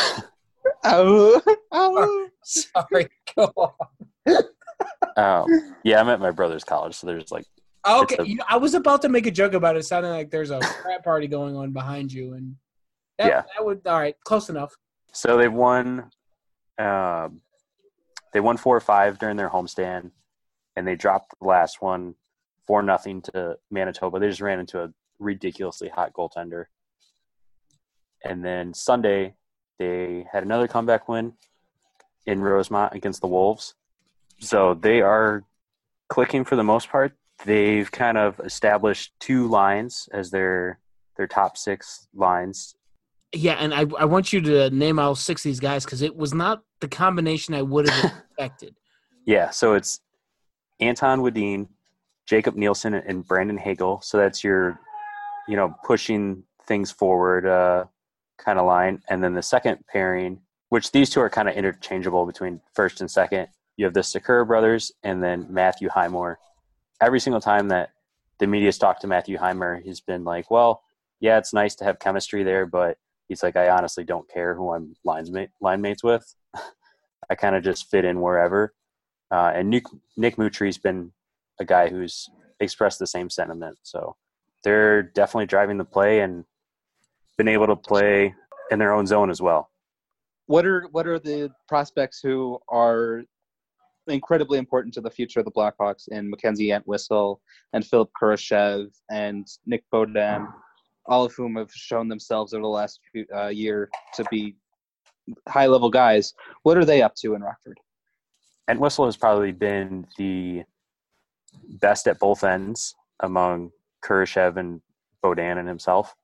[0.83, 1.41] oh,
[1.73, 2.27] Ow.
[2.43, 3.07] Sorry.
[3.35, 4.43] Go on.
[5.17, 7.45] Um, yeah, I'm at my brother's college, so there's like
[7.88, 9.79] Okay, a- you know, I was about to make a joke about it.
[9.79, 12.55] It sounded like there's a frat party going on behind you, and
[13.19, 13.41] that, Yeah.
[13.55, 14.75] that would all right, close enough.
[15.13, 16.09] So they've won.
[16.77, 17.41] Um,
[18.33, 20.11] they won four or five during their homestand,
[20.75, 22.15] and they dropped the last one
[22.65, 24.19] four nothing to Manitoba.
[24.19, 26.65] They just ran into a ridiculously hot goaltender.
[28.23, 29.35] And then Sunday,
[29.77, 31.33] they had another comeback win
[32.25, 33.75] in Rosemont against the Wolves.
[34.39, 35.43] So they are
[36.09, 37.13] clicking for the most part.
[37.45, 40.79] They've kind of established two lines as their
[41.17, 42.75] their top six lines
[43.33, 46.15] Yeah, and I I want you to name all six of these guys because it
[46.15, 48.75] was not the combination I would have expected.
[49.25, 49.99] Yeah, so it's
[50.79, 51.67] Anton Wedin,
[52.25, 54.01] Jacob Nilsson, and Brandon Hagel.
[54.01, 54.79] So that's your,
[55.47, 57.85] you know, pushing things forward uh,
[58.38, 59.01] kind of line.
[59.09, 63.09] And then the second pairing, which these two are kind of interchangeable between first and
[63.09, 66.39] second, you have the Sikura brothers and then Matthew Highmore.
[67.01, 67.91] Every single time that
[68.39, 70.81] the media's talked to Matthew Highmore, he's been like, well,
[71.19, 74.73] yeah, it's nice to have chemistry there, but he's like, I honestly don't care who
[74.73, 76.35] I'm lines mate, line mates with.
[77.29, 78.73] I kind of just fit in wherever.
[79.31, 79.85] Uh, and Nick,
[80.17, 81.11] Nick Mutri's been
[81.59, 83.77] a guy who's expressed the same sentiment.
[83.83, 84.15] So
[84.63, 86.45] they're definitely driving the play and
[87.38, 88.33] been able to play
[88.71, 89.69] in their own zone as well.
[90.47, 93.23] What are what are the prospects who are
[94.07, 97.41] incredibly important to the future of the Blackhawks in Mackenzie Entwistle
[97.73, 100.47] and Philip Kurashev and Nick Beaudin,
[101.07, 104.55] all of whom have shown themselves over the last few, uh, year to be
[105.47, 106.33] high level guys.
[106.63, 107.79] What are they up to in Rockford?
[108.69, 110.63] Entwistle has probably been the
[111.82, 113.71] best at both ends among
[114.04, 114.82] Kurashev and
[115.23, 116.15] Beaudin and himself.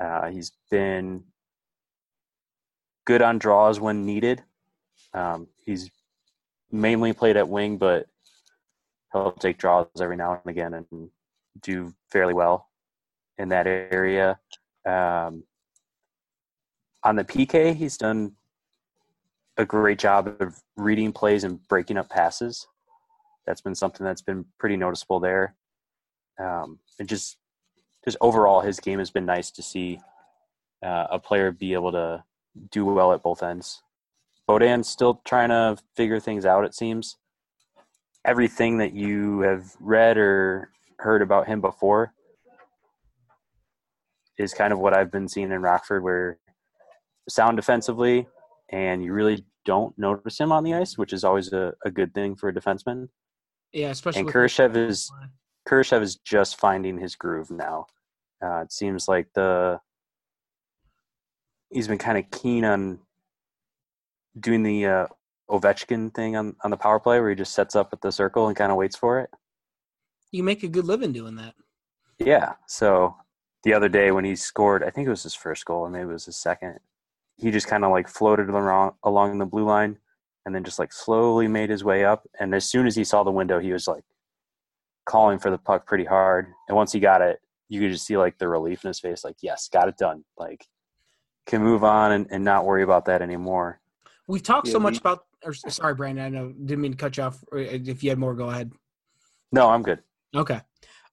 [0.00, 1.22] Uh, he's been
[3.06, 4.42] good on draws when needed.
[5.14, 5.90] Um, he's
[6.70, 8.06] mainly played at wing, but
[9.12, 11.10] he'll take draws every now and again and
[11.62, 12.68] do fairly well
[13.38, 14.38] in that area.
[14.84, 15.44] Um,
[17.04, 18.32] on the PK, he's done
[19.58, 22.66] a great job of reading plays and breaking up passes.
[23.46, 25.54] That's been something that's been pretty noticeable there.
[26.38, 27.38] Um, and just,
[28.04, 30.00] just overall, his game has been nice to see
[30.84, 32.24] uh, a player be able to
[32.70, 33.82] do well at both ends.
[34.48, 36.64] Beaudin's still trying to figure things out.
[36.64, 37.16] It seems
[38.24, 42.12] everything that you have read or heard about him before
[44.38, 46.38] is kind of what I've been seeing in Rockford, where
[47.28, 48.26] sound defensively,
[48.70, 52.14] and you really don't notice him on the ice, which is always a, a good
[52.14, 53.08] thing for a defenseman.
[53.72, 55.10] Yeah, especially And Kurashev is
[55.68, 57.86] Kurashev is just finding his groove now.
[58.42, 59.80] Uh, it seems like the
[61.70, 63.00] he's been kind of keen on
[64.38, 65.06] doing the uh,
[65.50, 68.48] Ovechkin thing on, on the power play, where he just sets up at the circle
[68.48, 69.30] and kind of waits for it.
[70.30, 71.54] you make a good living doing that.
[72.18, 72.54] Yeah.
[72.66, 73.16] So
[73.64, 76.10] the other day when he scored, I think it was his first goal, or maybe
[76.10, 76.78] it was his second.
[77.36, 79.98] He just kind of like floated along along the blue line,
[80.44, 82.26] and then just like slowly made his way up.
[82.40, 84.04] And as soon as he saw the window, he was like
[85.04, 86.46] calling for the puck pretty hard.
[86.68, 89.24] And once he got it, you could just see like the relief in his face,
[89.24, 90.24] like yes, got it done.
[90.36, 90.66] Like
[91.46, 93.80] can move on and, and not worry about that anymore.
[94.26, 95.24] We've talked so much we- about.
[95.44, 96.24] Or, sorry, Brandon.
[96.24, 97.38] I know didn't mean to cut you off.
[97.52, 98.72] If you had more, go ahead.
[99.52, 100.00] No, I'm good.
[100.34, 100.60] Okay.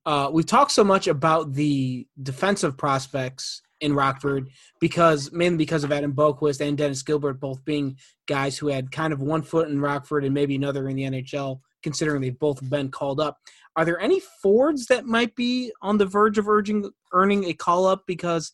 [0.06, 5.92] Uh, we've talked so much about the defensive prospects in Rockford because mainly because of
[5.92, 9.82] Adam Boqvist and Dennis Gilbert both being guys who had kind of one foot in
[9.82, 13.38] Rockford and maybe another in the NHL, considering they've both been called up.
[13.76, 17.86] Are there any Fords that might be on the verge of urging, earning a call
[17.86, 18.54] up because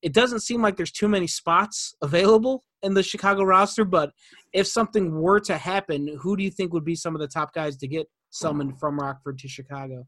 [0.00, 3.84] it doesn't seem like there's too many spots available in the Chicago roster?
[3.84, 4.12] But
[4.54, 7.52] if something were to happen, who do you think would be some of the top
[7.52, 10.06] guys to get summoned from Rockford to Chicago?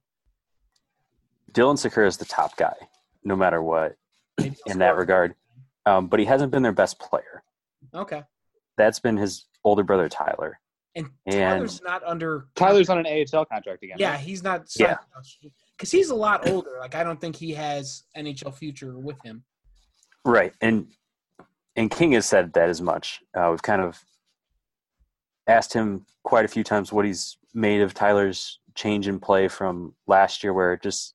[1.53, 2.75] Dylan Sikura is the top guy,
[3.23, 3.97] no matter what,
[4.39, 5.35] Maybe in that regard.
[5.87, 7.43] Um, but he hasn't been their best player.
[7.95, 8.23] Okay.
[8.77, 10.59] That's been his older brother Tyler.
[10.95, 12.47] And, And- Tyler's not under.
[12.55, 13.97] Tyler's on an AHL contract again.
[13.99, 14.21] Yeah, right?
[14.21, 14.67] he's not.
[14.79, 14.99] Yeah.
[15.77, 16.77] Because he's a lot older.
[16.81, 19.43] Like I don't think he has NHL future with him.
[20.25, 20.87] Right, and
[21.75, 23.23] and King has said that as much.
[23.35, 24.01] Uh, we've kind of
[25.49, 29.95] asked him quite a few times what he's made of Tyler's change in play from
[30.07, 31.15] last year, where it just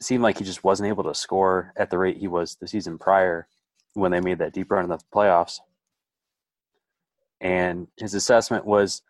[0.00, 2.98] seemed like he just wasn't able to score at the rate he was the season
[2.98, 3.48] prior
[3.94, 5.58] when they made that deep run in the playoffs.
[7.40, 9.02] And his assessment was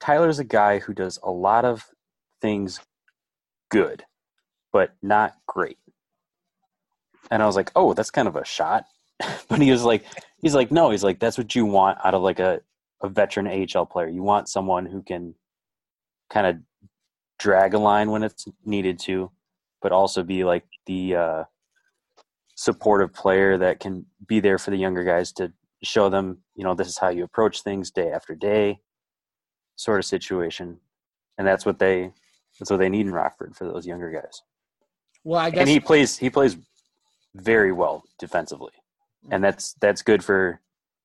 [0.00, 1.86] Tyler's a guy who does a lot of
[2.40, 2.80] things
[3.70, 4.04] good,
[4.72, 5.78] but not great.
[7.30, 8.84] And I was like, oh, that's kind of a shot.
[9.48, 10.04] but he was like,
[10.38, 12.60] he's like, no, he's like, that's what you want out of like a,
[13.02, 14.08] a veteran AHL player.
[14.08, 15.34] You want someone who can
[16.30, 16.56] kind of
[17.38, 19.30] drag a line when it's needed to,
[19.84, 21.44] but also be like the uh,
[22.56, 26.74] supportive player that can be there for the younger guys to show them, you know,
[26.74, 28.80] this is how you approach things day after day,
[29.76, 30.80] sort of situation.
[31.36, 32.12] And that's what they
[32.58, 34.40] that's what they need in Rockford for those younger guys
[35.22, 36.56] Well, I guess and he plays he plays
[37.34, 38.72] very well defensively,
[39.30, 40.62] and that's that's good for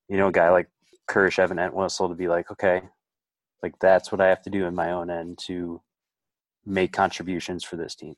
[0.07, 0.69] you know a guy like
[1.09, 2.83] Kurashev and Entwistle to be like, okay,
[3.61, 5.81] like that's what I have to do in my own end to
[6.65, 8.15] make contributions for this team.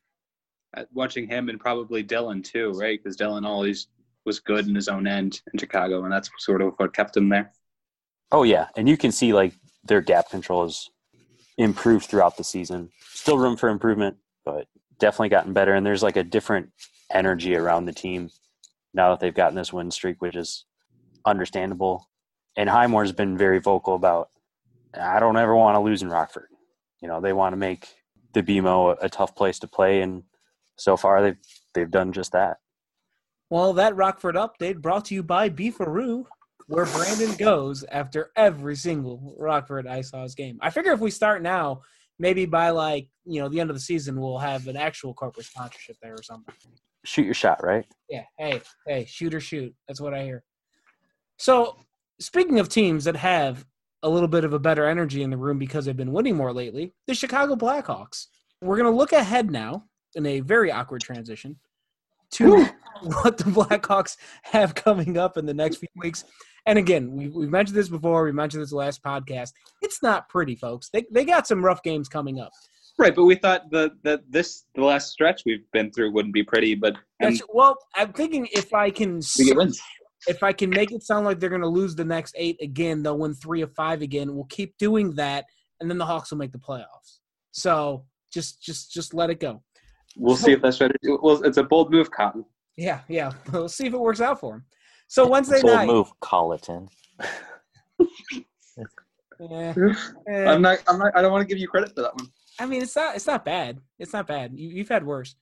[0.93, 3.01] Watching him and probably Dylan too, right?
[3.01, 3.87] Because Dylan always
[4.25, 7.29] was good in his own end in Chicago, and that's sort of what kept him
[7.29, 7.51] there.
[8.31, 9.53] Oh yeah, and you can see like
[9.83, 10.89] their gap control has
[11.57, 12.89] improved throughout the season.
[13.09, 14.67] Still room for improvement, but
[14.99, 15.73] definitely gotten better.
[15.73, 16.69] And there's like a different
[17.11, 18.29] energy around the team
[18.93, 20.65] now that they've gotten this win streak, which is
[21.25, 22.09] understandable.
[22.55, 24.29] And Highmore's been very vocal about
[24.93, 26.47] I don't ever want to lose in Rockford.
[27.01, 27.87] You know, they want to make
[28.33, 30.23] the BMO a, a tough place to play, and
[30.77, 31.37] so far they've
[31.73, 32.57] they've done just that.
[33.49, 36.25] Well, that Rockford update brought to you by Beef-A-Roo,
[36.67, 40.57] where Brandon goes after every single Rockford Ice game.
[40.61, 41.81] I figure if we start now,
[42.17, 45.45] maybe by like you know the end of the season, we'll have an actual corporate
[45.45, 46.55] sponsorship there or something.
[47.03, 47.85] Shoot your shot, right?
[48.09, 48.23] Yeah.
[48.37, 49.73] Hey, hey, shoot or shoot.
[49.87, 50.43] That's what I hear.
[51.37, 51.77] So,
[52.19, 53.65] speaking of teams that have
[54.03, 56.53] a little bit of a better energy in the room because they've been winning more
[56.53, 58.27] lately, the Chicago Blackhawks.
[58.61, 59.85] We're going to look ahead now
[60.15, 61.57] in a very awkward transition
[62.31, 62.65] to
[63.01, 66.23] what the Blackhawks have coming up in the next few weeks.
[66.65, 68.23] And again, we, we've mentioned this before.
[68.23, 69.51] We mentioned this last podcast.
[69.81, 70.89] It's not pretty, folks.
[70.93, 72.51] They, they got some rough games coming up.
[72.97, 76.43] Right, but we thought the that this the last stretch we've been through wouldn't be
[76.43, 79.81] pretty, but and That's, well, I'm thinking if I can we get wins.
[80.27, 83.01] if I can make it sound like they're going to lose the next eight again,
[83.01, 84.35] they'll win three of five again.
[84.35, 85.45] We'll keep doing that,
[85.79, 87.19] and then the Hawks will make the playoffs.
[87.51, 89.61] So just, just, just let it go.
[90.17, 90.99] We'll see if that's strategy.
[91.21, 92.45] Well, it's a bold move, Cotton.
[92.77, 93.31] Yeah, yeah.
[93.51, 94.65] We'll see if it works out for him.
[95.07, 95.87] So Wednesday Bold night.
[95.87, 96.87] Bold move, Colliton.
[99.41, 99.73] eh,
[100.29, 100.79] eh, I'm not.
[100.87, 101.15] I'm not.
[101.15, 102.27] I don't want to give you credit for that one.
[102.59, 103.79] I mean, it's not, it's not bad.
[103.97, 104.51] It's not bad.
[104.55, 105.35] You, you've had worse.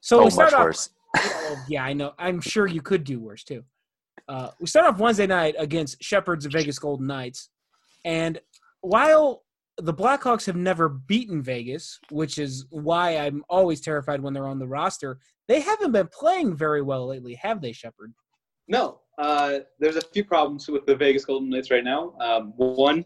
[0.00, 0.64] So Oh, we start much off.
[0.64, 0.90] worse.
[1.68, 2.12] Yeah, I know.
[2.18, 3.64] I'm sure you could do worse too.
[4.28, 7.48] Uh, we start off Wednesday night against Shepard's of Vegas Golden Knights,
[8.04, 8.38] and
[8.80, 9.42] while
[9.80, 14.58] the Blackhawks have never beaten Vegas, which is why I'm always terrified when they're on
[14.58, 15.18] the roster,
[15.48, 18.12] they haven't been playing very well lately, have they, Shepard?
[18.68, 22.14] No, uh, there's a few problems with the Vegas Golden Knights right now.
[22.20, 23.04] Um, one,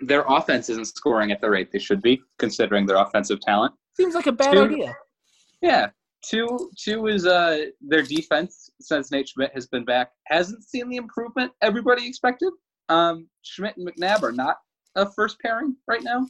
[0.00, 3.74] their offense isn't scoring at the rate they should be, considering their offensive talent.
[3.96, 4.64] Seems like a bad Two.
[4.64, 4.96] idea.
[5.62, 5.88] Yeah.
[6.28, 10.96] Two, two is uh, their defense since Nate Schmidt has been back hasn't seen the
[10.96, 12.52] improvement everybody expected.
[12.88, 14.56] Um, Schmidt and McNabb are not
[14.96, 16.26] a first pairing right now,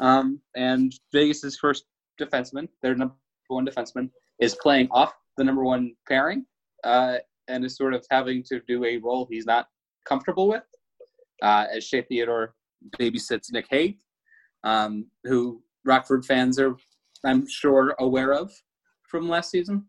[0.00, 1.84] um, and Vegas's first
[2.20, 3.14] defenseman, their number
[3.48, 4.10] one defenseman,
[4.40, 6.44] is playing off the number one pairing,
[6.84, 7.16] uh,
[7.48, 9.66] and is sort of having to do a role he's not
[10.06, 10.64] comfortable with.
[11.42, 12.54] Uh, as Shea Theodore
[12.98, 13.98] babysits Nick Hague,
[14.64, 16.76] um, who Rockford fans are,
[17.24, 18.52] I'm sure, aware of
[19.08, 19.84] from last season.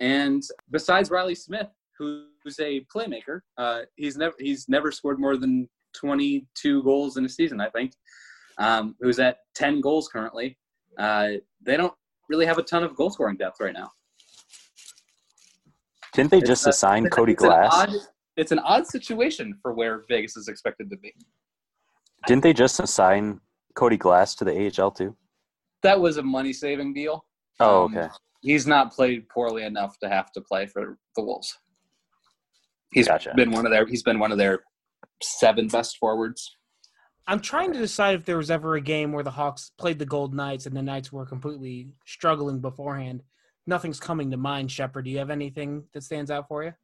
[0.00, 1.68] And besides Reilly Smith,
[1.98, 7.28] who's a playmaker, uh, he's never he's never scored more than 22 goals in a
[7.28, 7.92] season, I think.
[8.58, 10.58] Um, who's at 10 goals currently.
[10.98, 11.28] Uh,
[11.62, 11.92] they don't
[12.28, 13.90] really have a ton of goal scoring depth right now.
[16.12, 17.72] Didn't they It's just a- assign Cody it's an Glass?
[17.72, 21.12] odd- it's an odd situation for where Vegas is expected to be.
[22.26, 23.40] Didn't they just assign
[23.74, 25.16] Cody Glass to the AHL too?
[25.82, 27.26] That was a money saving deal.
[27.60, 28.08] Oh, Um, okay.
[28.40, 31.58] He's not played poorly enough to have to play for the Wolves.
[32.92, 33.32] He's Gotcha.
[33.34, 34.62] been one of their he's been one of their
[35.22, 36.56] seven best forwards.
[37.26, 40.04] I'm trying to decide if there was ever a game where the Hawks played the
[40.04, 43.22] Gold Knights and the Knights were completely struggling beforehand.
[43.66, 45.06] Nothing's coming to mind, Shepard.
[45.06, 46.74] Do you have anything that stands out for you?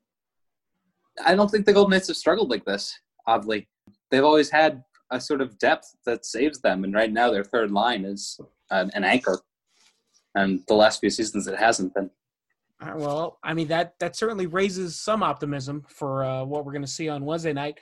[1.24, 3.68] I don't think the Golden Knights have struggled like this, oddly.
[4.10, 6.84] They've always had a sort of depth that saves them.
[6.84, 9.38] And right now, their third line is an, an anchor.
[10.34, 12.10] And the last few seasons, it hasn't been.
[12.80, 16.82] Uh, Well, I mean that that certainly raises some optimism for uh, what we're going
[16.82, 17.78] to see on Wednesday night.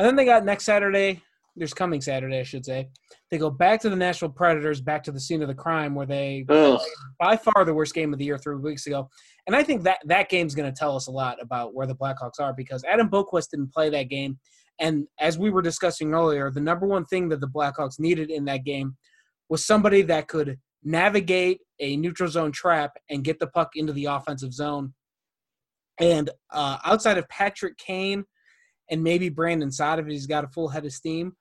[0.00, 1.20] And then they got next Saturday.
[1.56, 2.88] There's coming Saturday, I should say.
[3.30, 6.06] They go back to the Nashville Predators, back to the scene of the crime, where
[6.06, 6.46] they
[7.18, 9.10] by far the worst game of the year three weeks ago.
[9.46, 11.94] And I think that that game's going to tell us a lot about where the
[11.94, 14.38] Blackhawks are because Adam Boqvist didn't play that game.
[14.78, 18.46] And as we were discussing earlier, the number one thing that the Blackhawks needed in
[18.46, 18.96] that game
[19.50, 24.06] was somebody that could navigate a neutral zone trap and get the puck into the
[24.06, 24.94] offensive zone.
[25.98, 28.24] And uh, outside of Patrick Kane
[28.90, 31.32] and maybe Brandon if he's got a full head of steam,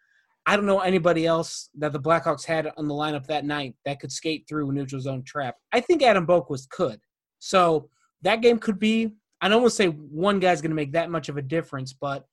[0.45, 3.99] I don't know anybody else that the Blackhawks had on the lineup that night that
[3.99, 5.55] could skate through a neutral zone trap.
[5.71, 6.99] I think Adam Boqvist could.
[7.39, 7.89] So
[8.21, 9.13] that game could be.
[9.41, 11.93] I don't want to say one guy's going to make that much of a difference,
[11.93, 12.25] but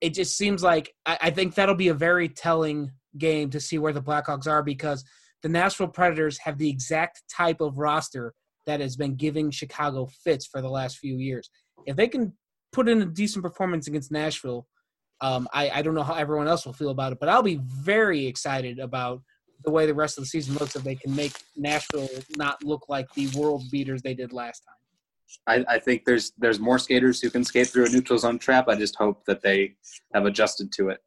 [0.00, 3.78] it just seems like I, I think that'll be a very telling game to see
[3.78, 5.04] where the Blackhawks are because
[5.42, 8.34] the Nashville Predators have the exact type of roster
[8.66, 11.50] that has been giving Chicago fits for the last few years.
[11.86, 12.32] If they can
[12.72, 14.66] put in a decent performance against Nashville,
[15.20, 17.60] um, I, I don't know how everyone else will feel about it, but I'll be
[17.64, 19.22] very excited about
[19.64, 22.88] the way the rest of the season looks if they can make Nashville not look
[22.88, 24.74] like the world beaters they did last time.
[25.46, 28.68] I, I think there's there's more skaters who can skate through a neutral zone trap.
[28.68, 29.74] I just hope that they
[30.14, 31.00] have adjusted to it.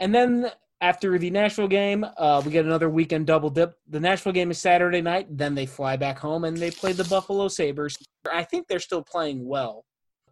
[0.00, 0.50] And then
[0.80, 3.74] after the Nashville game, uh, we get another weekend double dip.
[3.88, 5.26] The Nashville game is Saturday night.
[5.30, 7.96] Then they fly back home and they play the Buffalo Sabres.
[8.30, 9.84] I think they're still playing well.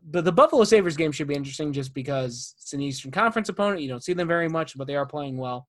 [0.06, 3.80] But the Buffalo Sabres game should be interesting just because it's an Eastern Conference opponent.
[3.80, 5.66] You don't see them very much, but they are playing well.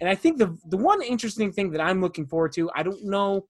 [0.00, 3.04] And I think the the one interesting thing that I'm looking forward to, I don't
[3.04, 3.46] know,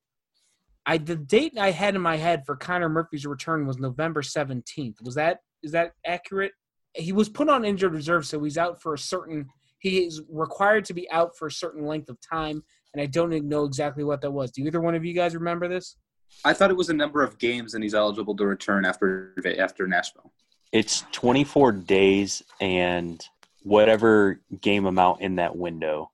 [0.85, 5.03] I the date I had in my head for Connor Murphy's return was November 17th.
[5.03, 6.53] Was that is that accurate?
[6.95, 9.49] He was put on injured reserve, so he's out for a certain.
[9.79, 12.63] He is required to be out for a certain length of time,
[12.93, 14.51] and I don't know exactly what that was.
[14.51, 15.97] Do either one of you guys remember this?
[16.45, 19.87] I thought it was a number of games, and he's eligible to return after after
[19.87, 20.33] Nashville.
[20.73, 23.25] It's 24 days and
[23.63, 26.11] whatever game amount in that window.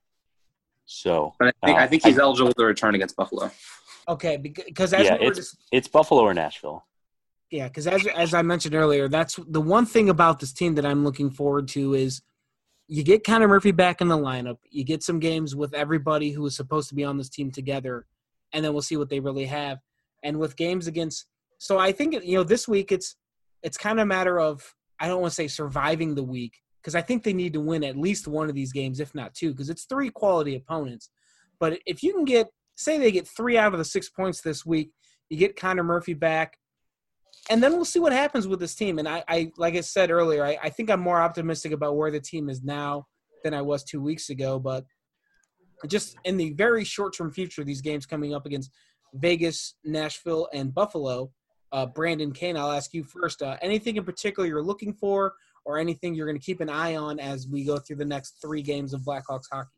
[0.84, 3.50] So But I think, uh, I think he's eligible to return against Buffalo.
[4.08, 6.84] Okay, because as yeah, we were it's dis- it's Buffalo or Nashville.
[7.50, 10.86] Yeah, because as as I mentioned earlier, that's the one thing about this team that
[10.86, 12.22] I'm looking forward to is
[12.92, 14.58] you get Connor Murphy back in the lineup.
[14.68, 18.04] You get some games with everybody who is supposed to be on this team together,
[18.52, 19.78] and then we'll see what they really have.
[20.22, 21.24] And with games against,
[21.56, 23.16] so I think you know this week it's
[23.62, 26.94] it's kind of a matter of I don't want to say surviving the week because
[26.94, 29.52] I think they need to win at least one of these games, if not two,
[29.52, 31.08] because it's three quality opponents.
[31.58, 34.66] But if you can get, say, they get three out of the six points this
[34.66, 34.90] week,
[35.30, 36.58] you get Connor Murphy back,
[37.50, 38.98] and then we'll see what happens with this team.
[38.98, 42.10] And I, I like I said earlier, I, I think I'm more optimistic about where
[42.10, 43.06] the team is now
[43.42, 44.58] than I was two weeks ago.
[44.58, 44.84] But
[45.88, 48.70] just in the very short term future, these games coming up against
[49.14, 51.32] Vegas, Nashville, and Buffalo.
[51.72, 53.40] Uh, Brandon Kane, I'll ask you first.
[53.40, 55.32] Uh, anything in particular you're looking for,
[55.64, 58.36] or anything you're going to keep an eye on as we go through the next
[58.42, 59.70] three games of Blackhawks hockey?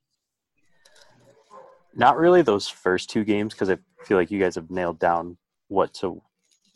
[1.95, 5.37] Not really those first two games because I feel like you guys have nailed down
[5.69, 6.21] what to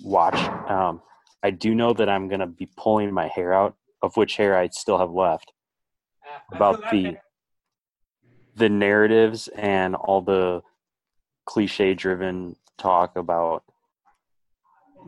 [0.02, 0.38] watch.
[0.68, 1.02] Um,
[1.42, 4.56] I do know that I'm going to be pulling my hair out, of which hair
[4.56, 5.52] I still have left,
[6.52, 7.16] about the
[8.56, 10.62] the narratives and all the
[11.46, 13.62] cliche driven talk about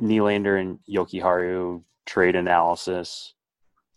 [0.01, 3.34] Nylander and Jokiharju trade analysis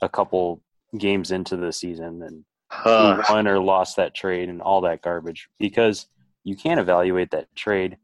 [0.02, 0.62] a couple
[0.98, 2.46] games into the season and
[2.84, 6.08] who won or lost that trade and all that garbage because
[6.44, 7.98] you can't evaluate that trade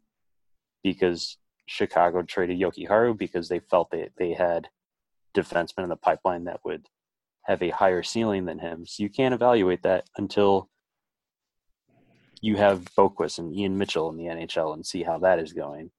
[0.84, 1.38] because
[1.70, 4.70] Chicago traded Jokiharju because they felt that they had
[5.36, 6.88] defensemen in the pipeline that would
[7.44, 8.88] have a higher ceiling than him.
[8.88, 10.68] So you can't evaluate that until
[12.42, 15.92] you have Boqvist and Ian Mitchell in the NHL and see how that is going.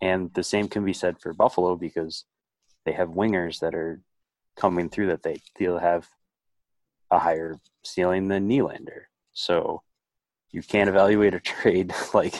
[0.00, 2.24] And the same can be said for Buffalo because
[2.84, 4.00] they have wingers that are
[4.56, 6.08] coming through that they feel have
[7.10, 9.06] a higher ceiling than Nylander.
[9.32, 9.82] So
[10.52, 12.34] you can't evaluate a trade like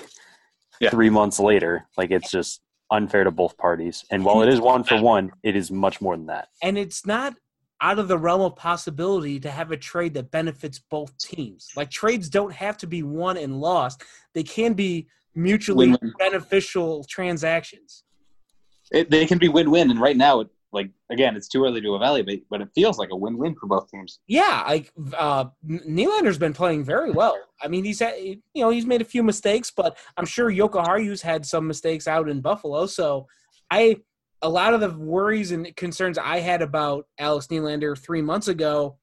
[0.78, 0.90] Yeah.
[0.90, 1.86] three months later.
[1.96, 2.60] Like it's just
[2.90, 4.04] unfair to both parties.
[4.10, 6.48] And while it is one for one, it is much more than that.
[6.62, 7.34] and it's not
[7.82, 11.68] out of the realm of possibility to have a trade that benefits both teams.
[11.76, 16.14] Like trades don't have to be won and lost; they can be mutually Win-win.
[16.18, 18.04] beneficial transactions.
[18.90, 21.96] It, they can be win-win, and right now, it, like again, it's too early to
[21.96, 24.20] evaluate, but it feels like a win-win for both teams.
[24.28, 27.36] Yeah, like uh, Nylander's been playing very well.
[27.60, 31.22] I mean, he's had, you know he's made a few mistakes, but I'm sure Jokiharju's
[31.22, 32.86] had some mistakes out in Buffalo.
[32.86, 33.26] So
[33.70, 33.96] I
[34.42, 38.98] a lot of the worries and concerns I had about Alex Nylander three months ago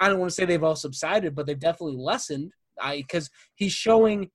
[0.00, 2.52] I don't want to say they've all subsided, but they've definitely lessened.
[2.80, 4.30] I because he's showing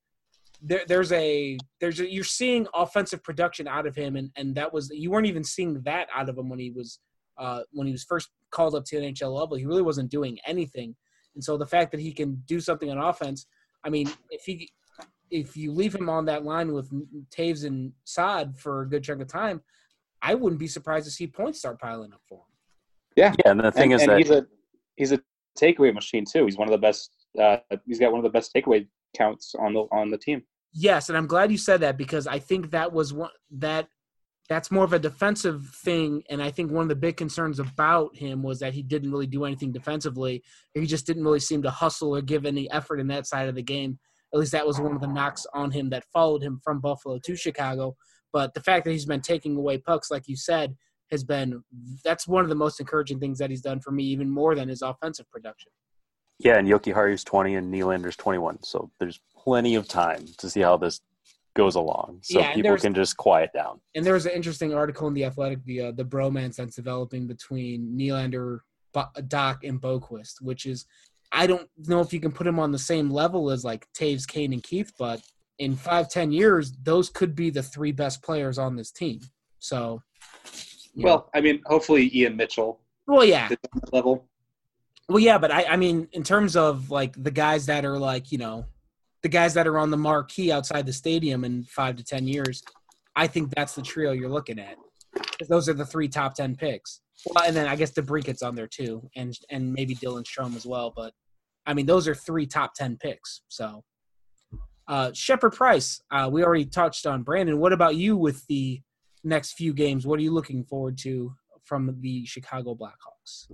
[0.61, 4.71] there, there's a there's a, you're seeing offensive production out of him, and and that
[4.71, 6.99] was you weren't even seeing that out of him when he was
[7.37, 9.57] uh, when he was first called up to the NHL level.
[9.57, 10.95] He really wasn't doing anything,
[11.35, 13.47] and so the fact that he can do something on offense,
[13.83, 14.69] I mean, if he
[15.31, 16.91] if you leave him on that line with
[17.35, 19.61] Toews and Saad for a good chunk of time,
[20.21, 22.45] I wouldn't be surprised to see points start piling up for him.
[23.15, 24.45] Yeah, Yeah, and the thing and, is and that he's a
[24.95, 25.19] he's a
[25.59, 26.45] takeaway machine too.
[26.45, 27.09] He's one of the best.
[27.39, 27.57] Uh,
[27.87, 28.87] he's got one of the best takeaway
[29.17, 30.43] counts on the on the team.
[30.73, 33.87] Yes, and I'm glad you said that because I think that was one that
[34.49, 38.15] that's more of a defensive thing, and I think one of the big concerns about
[38.15, 40.43] him was that he didn't really do anything defensively.
[40.73, 43.55] He just didn't really seem to hustle or give any effort in that side of
[43.55, 43.97] the game.
[44.33, 47.19] At least that was one of the knocks on him that followed him from Buffalo
[47.19, 47.95] to Chicago.
[48.33, 50.75] But the fact that he's been taking away pucks, like you said,
[51.11, 51.63] has been
[52.03, 54.69] that's one of the most encouraging things that he's done for me, even more than
[54.69, 55.71] his offensive production.
[56.39, 58.61] Yeah, and Jokiharju's twenty and Nylander's twenty one.
[58.63, 61.01] So there's plenty of time to see how this
[61.53, 62.19] goes along.
[62.23, 63.81] So Yeah, people can just quiet down.
[63.95, 67.27] And there was an interesting article in the Athletic, the uh, the bromance that's developing
[67.27, 68.59] between Nylander,
[68.93, 70.85] Bo- Dach, and Boqvist, which is
[71.31, 74.27] I don't know if you can put him on the same level as like Toews,
[74.27, 75.21] Kane, and Keith, but
[75.59, 79.21] in five ten years, those could be the three best players on this team.
[79.59, 80.01] So,
[80.93, 81.09] you know.
[81.09, 84.27] Well, I mean, hopefully Ian Mitchell well, yeah, is on that level.
[85.11, 88.31] Well, yeah, but I, I mean, in terms of like the guys that are like,
[88.31, 88.65] you know,
[89.23, 92.63] the guys that are on the marquee outside the stadium in five to ten years,
[93.13, 94.77] I think that's the trio you're looking at.
[95.49, 97.01] Those are the three top ten picks.
[97.25, 100.65] Well, and then I guess DeBrincat's on there too, and and maybe Dylan Strome as
[100.65, 100.93] well.
[100.95, 101.13] But
[101.65, 103.41] I mean, those are three top ten picks.
[103.49, 103.83] So,
[104.87, 107.23] uh, Shepard Price, uh, we already touched on.
[107.23, 108.81] Brandon, what about you with the
[109.25, 110.07] next few games?
[110.07, 111.35] What are you looking forward to
[111.65, 113.51] from the Chicago Blackhawks?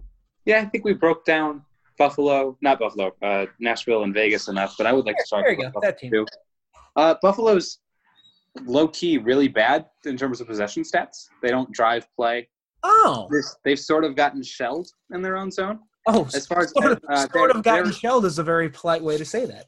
[0.47, 1.61] Yeah, I think we broke down
[1.97, 4.75] Buffalo, not Buffalo, uh, Nashville and Vegas enough.
[4.77, 6.11] But I would like to talk There about go, Buffalo that team.
[6.11, 6.25] too.
[6.95, 7.79] Uh, Buffalo's
[8.65, 11.27] low key really bad in terms of possession stats.
[11.43, 12.47] They don't drive play.
[12.83, 15.79] Oh, This, they've sort of gotten shelled in their own zone.
[16.05, 19.03] Oh, As far as sort of, uh, sort of gotten shelled is a very polite
[19.03, 19.65] way to say that.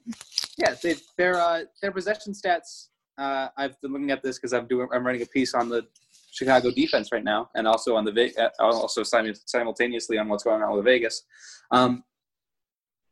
[0.57, 2.87] Yeah, they, their uh, their possession stats.
[3.17, 5.85] Uh, I've been looking at this because I'm doing I'm writing a piece on the
[6.31, 10.75] Chicago defense right now, and also on the uh, also simultaneously on what's going on
[10.75, 11.23] with Vegas.
[11.71, 12.03] Um,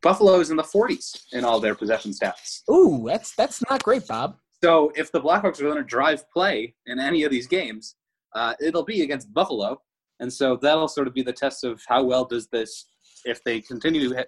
[0.01, 2.61] Buffalo is in the 40s in all their possession stats.
[2.69, 4.37] Ooh, that's that's not great, Bob.
[4.63, 7.95] So if the Blackhawks are going to drive play in any of these games,
[8.33, 9.81] uh, it'll be against Buffalo,
[10.19, 12.85] and so that'll sort of be the test of how well does this.
[13.25, 14.27] If they continue, like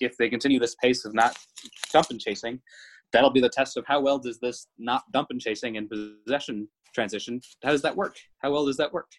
[0.00, 1.36] if they continue this pace of not
[1.92, 2.60] dump and chasing,
[3.12, 6.68] that'll be the test of how well does this not dump and chasing and possession
[6.92, 7.40] transition.
[7.62, 8.16] How does that work?
[8.38, 9.10] How well does that work?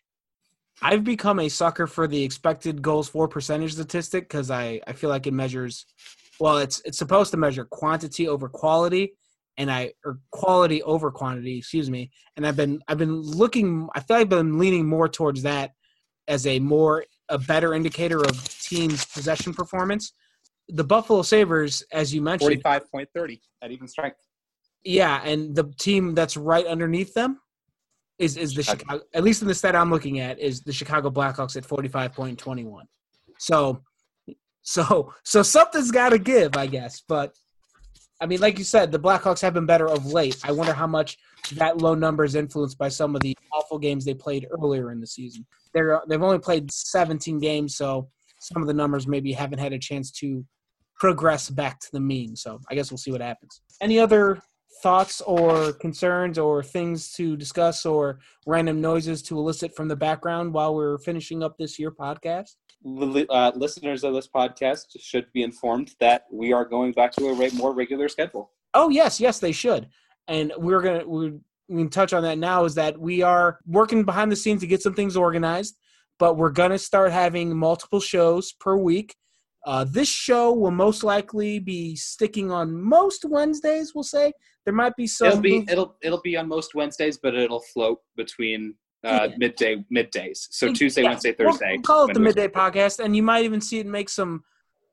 [0.81, 5.09] I've become a sucker for the expected goals for percentage statistic because I, I feel
[5.09, 5.85] like it measures
[6.39, 9.13] well it's it's supposed to measure quantity over quality
[9.57, 12.11] and I or quality over quantity, excuse me.
[12.35, 15.71] And I've been I've been looking I feel like I've been leaning more towards that
[16.27, 20.13] as a more a better indicator of teams possession performance.
[20.69, 24.17] The Buffalo Sabres, as you mentioned, Forty-five point thirty at even strength.
[24.83, 27.39] Yeah, and the team that's right underneath them
[28.23, 29.03] is is the Chicago.
[29.13, 32.81] At least in the stat I'm looking at is the Chicago Blackhawks at 45.21.
[33.37, 33.81] So,
[34.61, 37.01] so so something's got to give, I guess.
[37.07, 37.33] But
[38.21, 40.37] I mean, like you said, the Blackhawks have been better of late.
[40.43, 41.17] I wonder how much
[41.53, 45.01] that low number is influenced by some of the awful games they played earlier in
[45.01, 45.45] the season.
[45.73, 48.09] They're they've only played 17 games, so
[48.39, 50.45] some of the numbers maybe haven't had a chance to
[50.99, 52.35] progress back to the mean.
[52.35, 53.61] So I guess we'll see what happens.
[53.81, 54.39] Any other
[54.83, 60.53] thoughts or concerns or things to discuss or random noises to elicit from the background
[60.53, 62.57] while we're finishing up this year podcast?
[62.85, 67.51] Uh, listeners of this podcast should be informed that we are going back to a
[67.53, 68.51] more regular schedule.
[68.73, 69.87] Oh yes, yes, they should.
[70.27, 72.65] And we're gonna we we can touch on that now.
[72.65, 75.77] Is that we are working behind the scenes to get some things organized,
[76.19, 79.15] but we're gonna start having multiple shows per week.
[79.65, 83.93] Uh, this show will most likely be sticking on most Wednesdays.
[83.95, 84.33] We'll say
[84.65, 85.27] there might be some.
[85.27, 89.35] it'll be it'll it'll be on most Wednesdays, but it'll float between uh, Yeah.
[89.37, 90.47] midday middays.
[90.51, 91.73] So Tuesday, Yeah, Wednesday, we'll- Thursday.
[91.73, 94.43] We'll call it the midday podcast, and you might even see it make some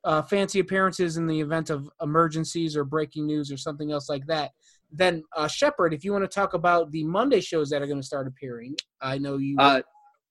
[0.05, 4.25] uh, fancy appearances in the event of emergencies or breaking news or something else like
[4.27, 4.51] that.
[4.91, 8.01] Then, uh, Shepard, if you want to talk about the Monday shows that are going
[8.01, 9.57] to start appearing, I know you.
[9.59, 9.83] Uh,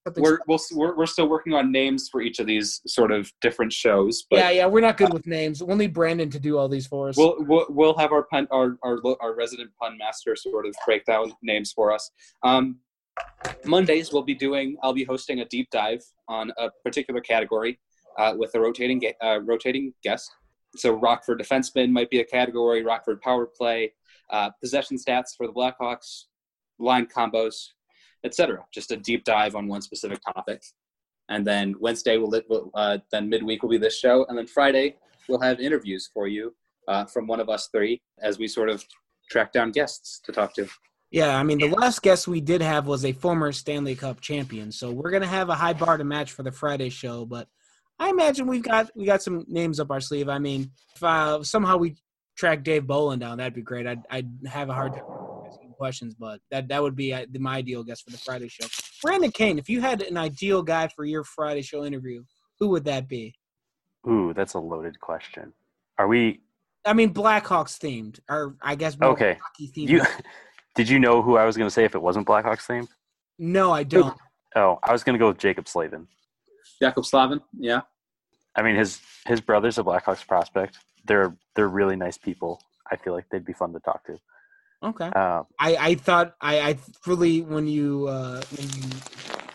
[0.05, 3.31] something- we're, we'll, we're we're still working on names for each of these sort of
[3.41, 5.61] different shows, but yeah, yeah, we're not good with names.
[5.63, 7.17] We'll need Brandon to do all these for us.
[7.17, 11.05] We'll, we'll we'll have our pun our our our resident pun master sort of break
[11.05, 12.11] down names for us.
[12.43, 12.79] Um,
[13.65, 14.77] Mondays we'll be doing.
[14.81, 17.79] I'll be hosting a deep dive on a particular category.
[18.17, 20.31] uh, with a rotating uh, rotating guest.
[20.75, 22.83] So Rockford defenseman might be a category.
[22.83, 23.93] Rockford power play,
[24.29, 26.25] uh, possession stats for the Blackhawks,
[26.79, 27.69] line combos,
[28.23, 28.63] etc.
[28.73, 30.61] Just a deep dive on one specific topic.
[31.29, 34.95] And then Wednesday will, will uh, then midweek will be this show, and then Friday
[35.27, 36.55] we'll have interviews for you
[36.87, 38.83] uh, from one of us three as we sort of
[39.29, 40.67] track down guests to talk to.
[41.11, 44.71] Yeah, I mean, the last guest we did have was a former Stanley Cup champion,
[44.71, 47.25] so we're gonna have a high bar to match for the Friday show.
[47.25, 47.47] But
[47.99, 50.29] I imagine we've got we got some names up our sleeve.
[50.29, 51.95] I mean, if uh, somehow we
[52.37, 53.87] track Dave Bolland down, that'd be great.
[53.87, 55.18] I'd I'd have a hard time
[55.79, 58.67] questions, but that that would be uh, my ideal guest for the Friday show.
[59.01, 62.23] Brandon Kane, if you had an ideal guy for your Friday show interview,
[62.59, 63.33] who would that be?
[64.07, 65.53] Ooh, that's a loaded question.
[65.97, 66.41] Are we
[66.85, 69.37] I mean, Blackhawks themed, or I guess more okay?
[69.41, 69.89] hockey themed.
[69.89, 70.01] You
[70.75, 72.87] did you know who I was going to say if it wasn't Blackhawks themed?
[73.37, 74.15] no, I don't.
[74.55, 76.07] Oh, I was going to go with Jaccob Slavin.
[76.81, 77.81] Jaccob Slavin, yeah.
[78.55, 80.77] I mean, his his brother's a Blackhawks prospect.
[81.05, 82.61] They're they're really nice people.
[82.91, 84.17] I feel like they'd be fun to talk to.
[84.83, 85.11] Okay.
[85.15, 88.83] Uh, I, I thought I, I really when you uh, when you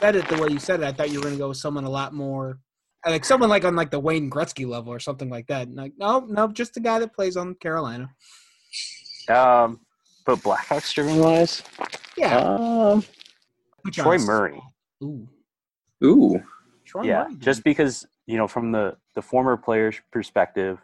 [0.01, 1.85] said it the way you said it, I thought you were gonna go with someone
[1.85, 2.59] a lot more
[3.07, 5.66] like someone like on like the Wayne Gretzky level or something like that.
[5.68, 8.11] And like no, no, just the guy that plays on Carolina.
[9.29, 9.81] um,
[10.27, 11.62] but Blackhawks driven wise,
[12.16, 12.39] Yeah.
[12.39, 13.05] um,
[13.93, 14.62] Troy Murray.
[15.03, 15.29] Ooh.
[16.05, 16.43] Ooh.
[16.85, 17.37] Troy yeah, Murray.
[17.39, 20.79] just because you know from the the former player's perspective,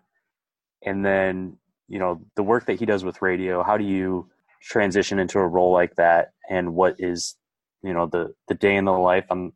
[0.84, 1.56] and then
[1.90, 3.62] you know the work that he does with radio.
[3.62, 4.30] How do you
[4.62, 7.36] transition into a role like that, and what is
[7.82, 9.52] you know the the day in the life on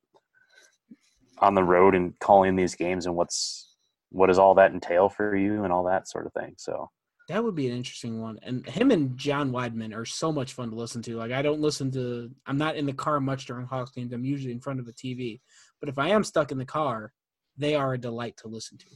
[1.38, 3.76] on the road and calling these games, and what's
[4.10, 6.54] what does all that entail for you, and all that sort of thing.
[6.58, 6.90] So
[7.28, 8.38] That would be an interesting one.
[8.42, 11.16] And him and John Wiedeman are so much fun to listen to.
[11.16, 14.12] Like I don't listen to I'm not in the car much during Hawks games.
[14.12, 15.40] I'm usually in front of a TV.
[15.78, 17.12] But if I am stuck in the car,
[17.56, 18.86] they are a delight to listen to.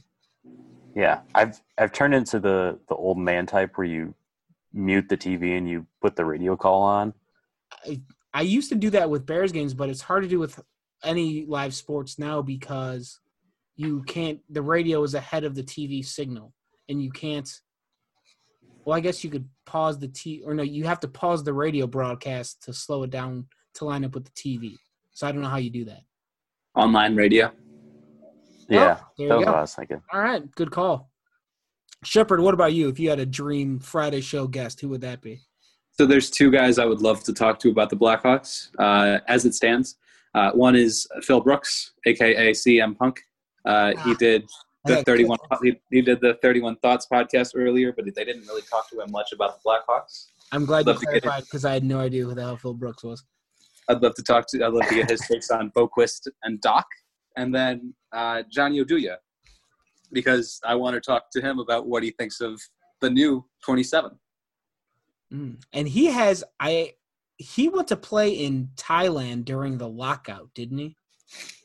[0.99, 4.13] Yeah, I've I've turned into the the old man type where you
[4.73, 7.13] mute the TV and you put the radio call on.
[8.33, 10.59] I used to do that with Bears games, but it's hard to do with
[11.05, 13.21] any live sports now because
[13.77, 16.53] you can't the radio is ahead of the TV signal
[16.89, 17.49] and you can't
[18.83, 21.53] well I guess you could pause the T or no you have to pause the
[21.53, 24.75] radio broadcast to slow it down to line up with the TV.
[25.11, 26.01] So I don't know how you do that.
[26.75, 27.53] Online radio.
[28.69, 29.51] Yeah, Oh, there that you was go.
[29.51, 30.01] what I was thinking.
[30.13, 31.09] All right, good call.
[32.03, 32.87] Shepard, what about you?
[32.87, 35.41] If you had a dream Friday show guest, who would that be?
[35.91, 39.45] So there's two guys I would love to talk to about the Blackhawks uh, as
[39.45, 39.97] it stands.
[40.33, 43.19] Uh, one is Phil Brooks, aka CM Punk.
[43.65, 44.43] Uh, he did
[44.85, 45.37] the 31.
[45.61, 49.11] He, he did the 31 Thoughts podcast earlier, but they didn't really talk to him
[49.11, 50.27] much about the Blackhawks.
[50.53, 52.73] I'm glad you Love to clarified because I had no idea who the hell Phil
[52.73, 53.23] Brooks was.
[53.89, 54.63] I'd love to talk to.
[54.65, 56.83] I'd love to get his takes on Boqvist and Dach,
[57.39, 59.15] and then uh, Johnny Oduya,
[60.11, 62.59] because I want to talk to him about what he thinks of
[62.99, 64.11] the new 27.
[65.33, 65.63] Mm.
[65.71, 66.93] And he has I
[67.37, 70.97] he went to play in Thailand during the lockout, didn't he?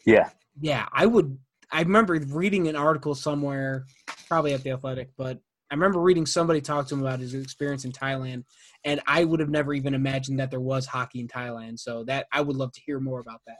[0.07, 1.37] Yeah, Yeah, I would
[1.73, 3.87] I remember reading an article somewhere,
[4.29, 5.39] probably at the athletic, but
[5.73, 8.45] I remember reading somebody talk to him about his experience in Thailand,
[8.85, 11.81] and I would have never even imagined that there was hockey in Thailand.
[11.81, 13.57] So that I would love to hear more about that.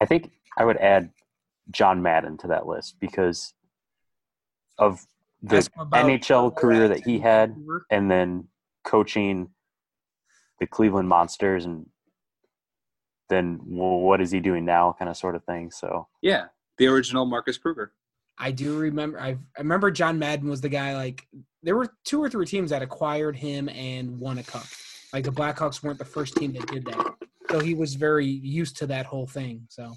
[0.00, 1.10] I think I would add
[1.70, 3.54] John Madden to that list because
[4.78, 5.04] of
[5.42, 7.56] the Ask him about NHL career that he had,
[7.90, 8.48] and then
[8.84, 9.50] coaching
[10.58, 11.86] the Cleveland Monsters, and
[13.28, 15.70] then well, what is he doing now, kind of sort of thing.
[15.70, 16.46] So Yeah,
[16.78, 17.92] the original Marcus Kruger.
[18.38, 19.20] I do remember.
[19.20, 20.94] I, I remember John Madden was the guy.
[20.94, 21.26] Like
[21.62, 24.64] there were two or three teams that acquired him and won a cup.
[25.12, 27.14] Like the Blackhawks weren't the first team that did that,
[27.50, 29.66] so he was very used to that whole thing.
[29.68, 29.94] So,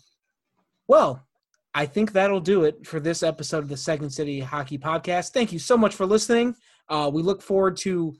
[0.88, 1.26] well,
[1.74, 5.32] I think that'll do it for this episode of the Second City Hockey Podcast.
[5.32, 6.56] Thank you so much for listening.
[6.89, 8.16] Uh, we look forward to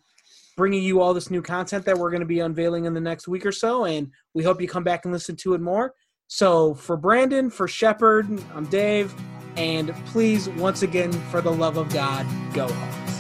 [0.55, 3.27] bringing you all this new content that we're going to be unveiling in the next
[3.27, 5.93] week or so, and we hope you come back and listen to it more.
[6.27, 9.13] So, for Brandon, for Shepard, I'm Dave.
[9.55, 13.19] And please, once again, for the love of God, go Hawks.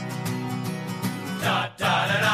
[1.41, 2.32] Da da da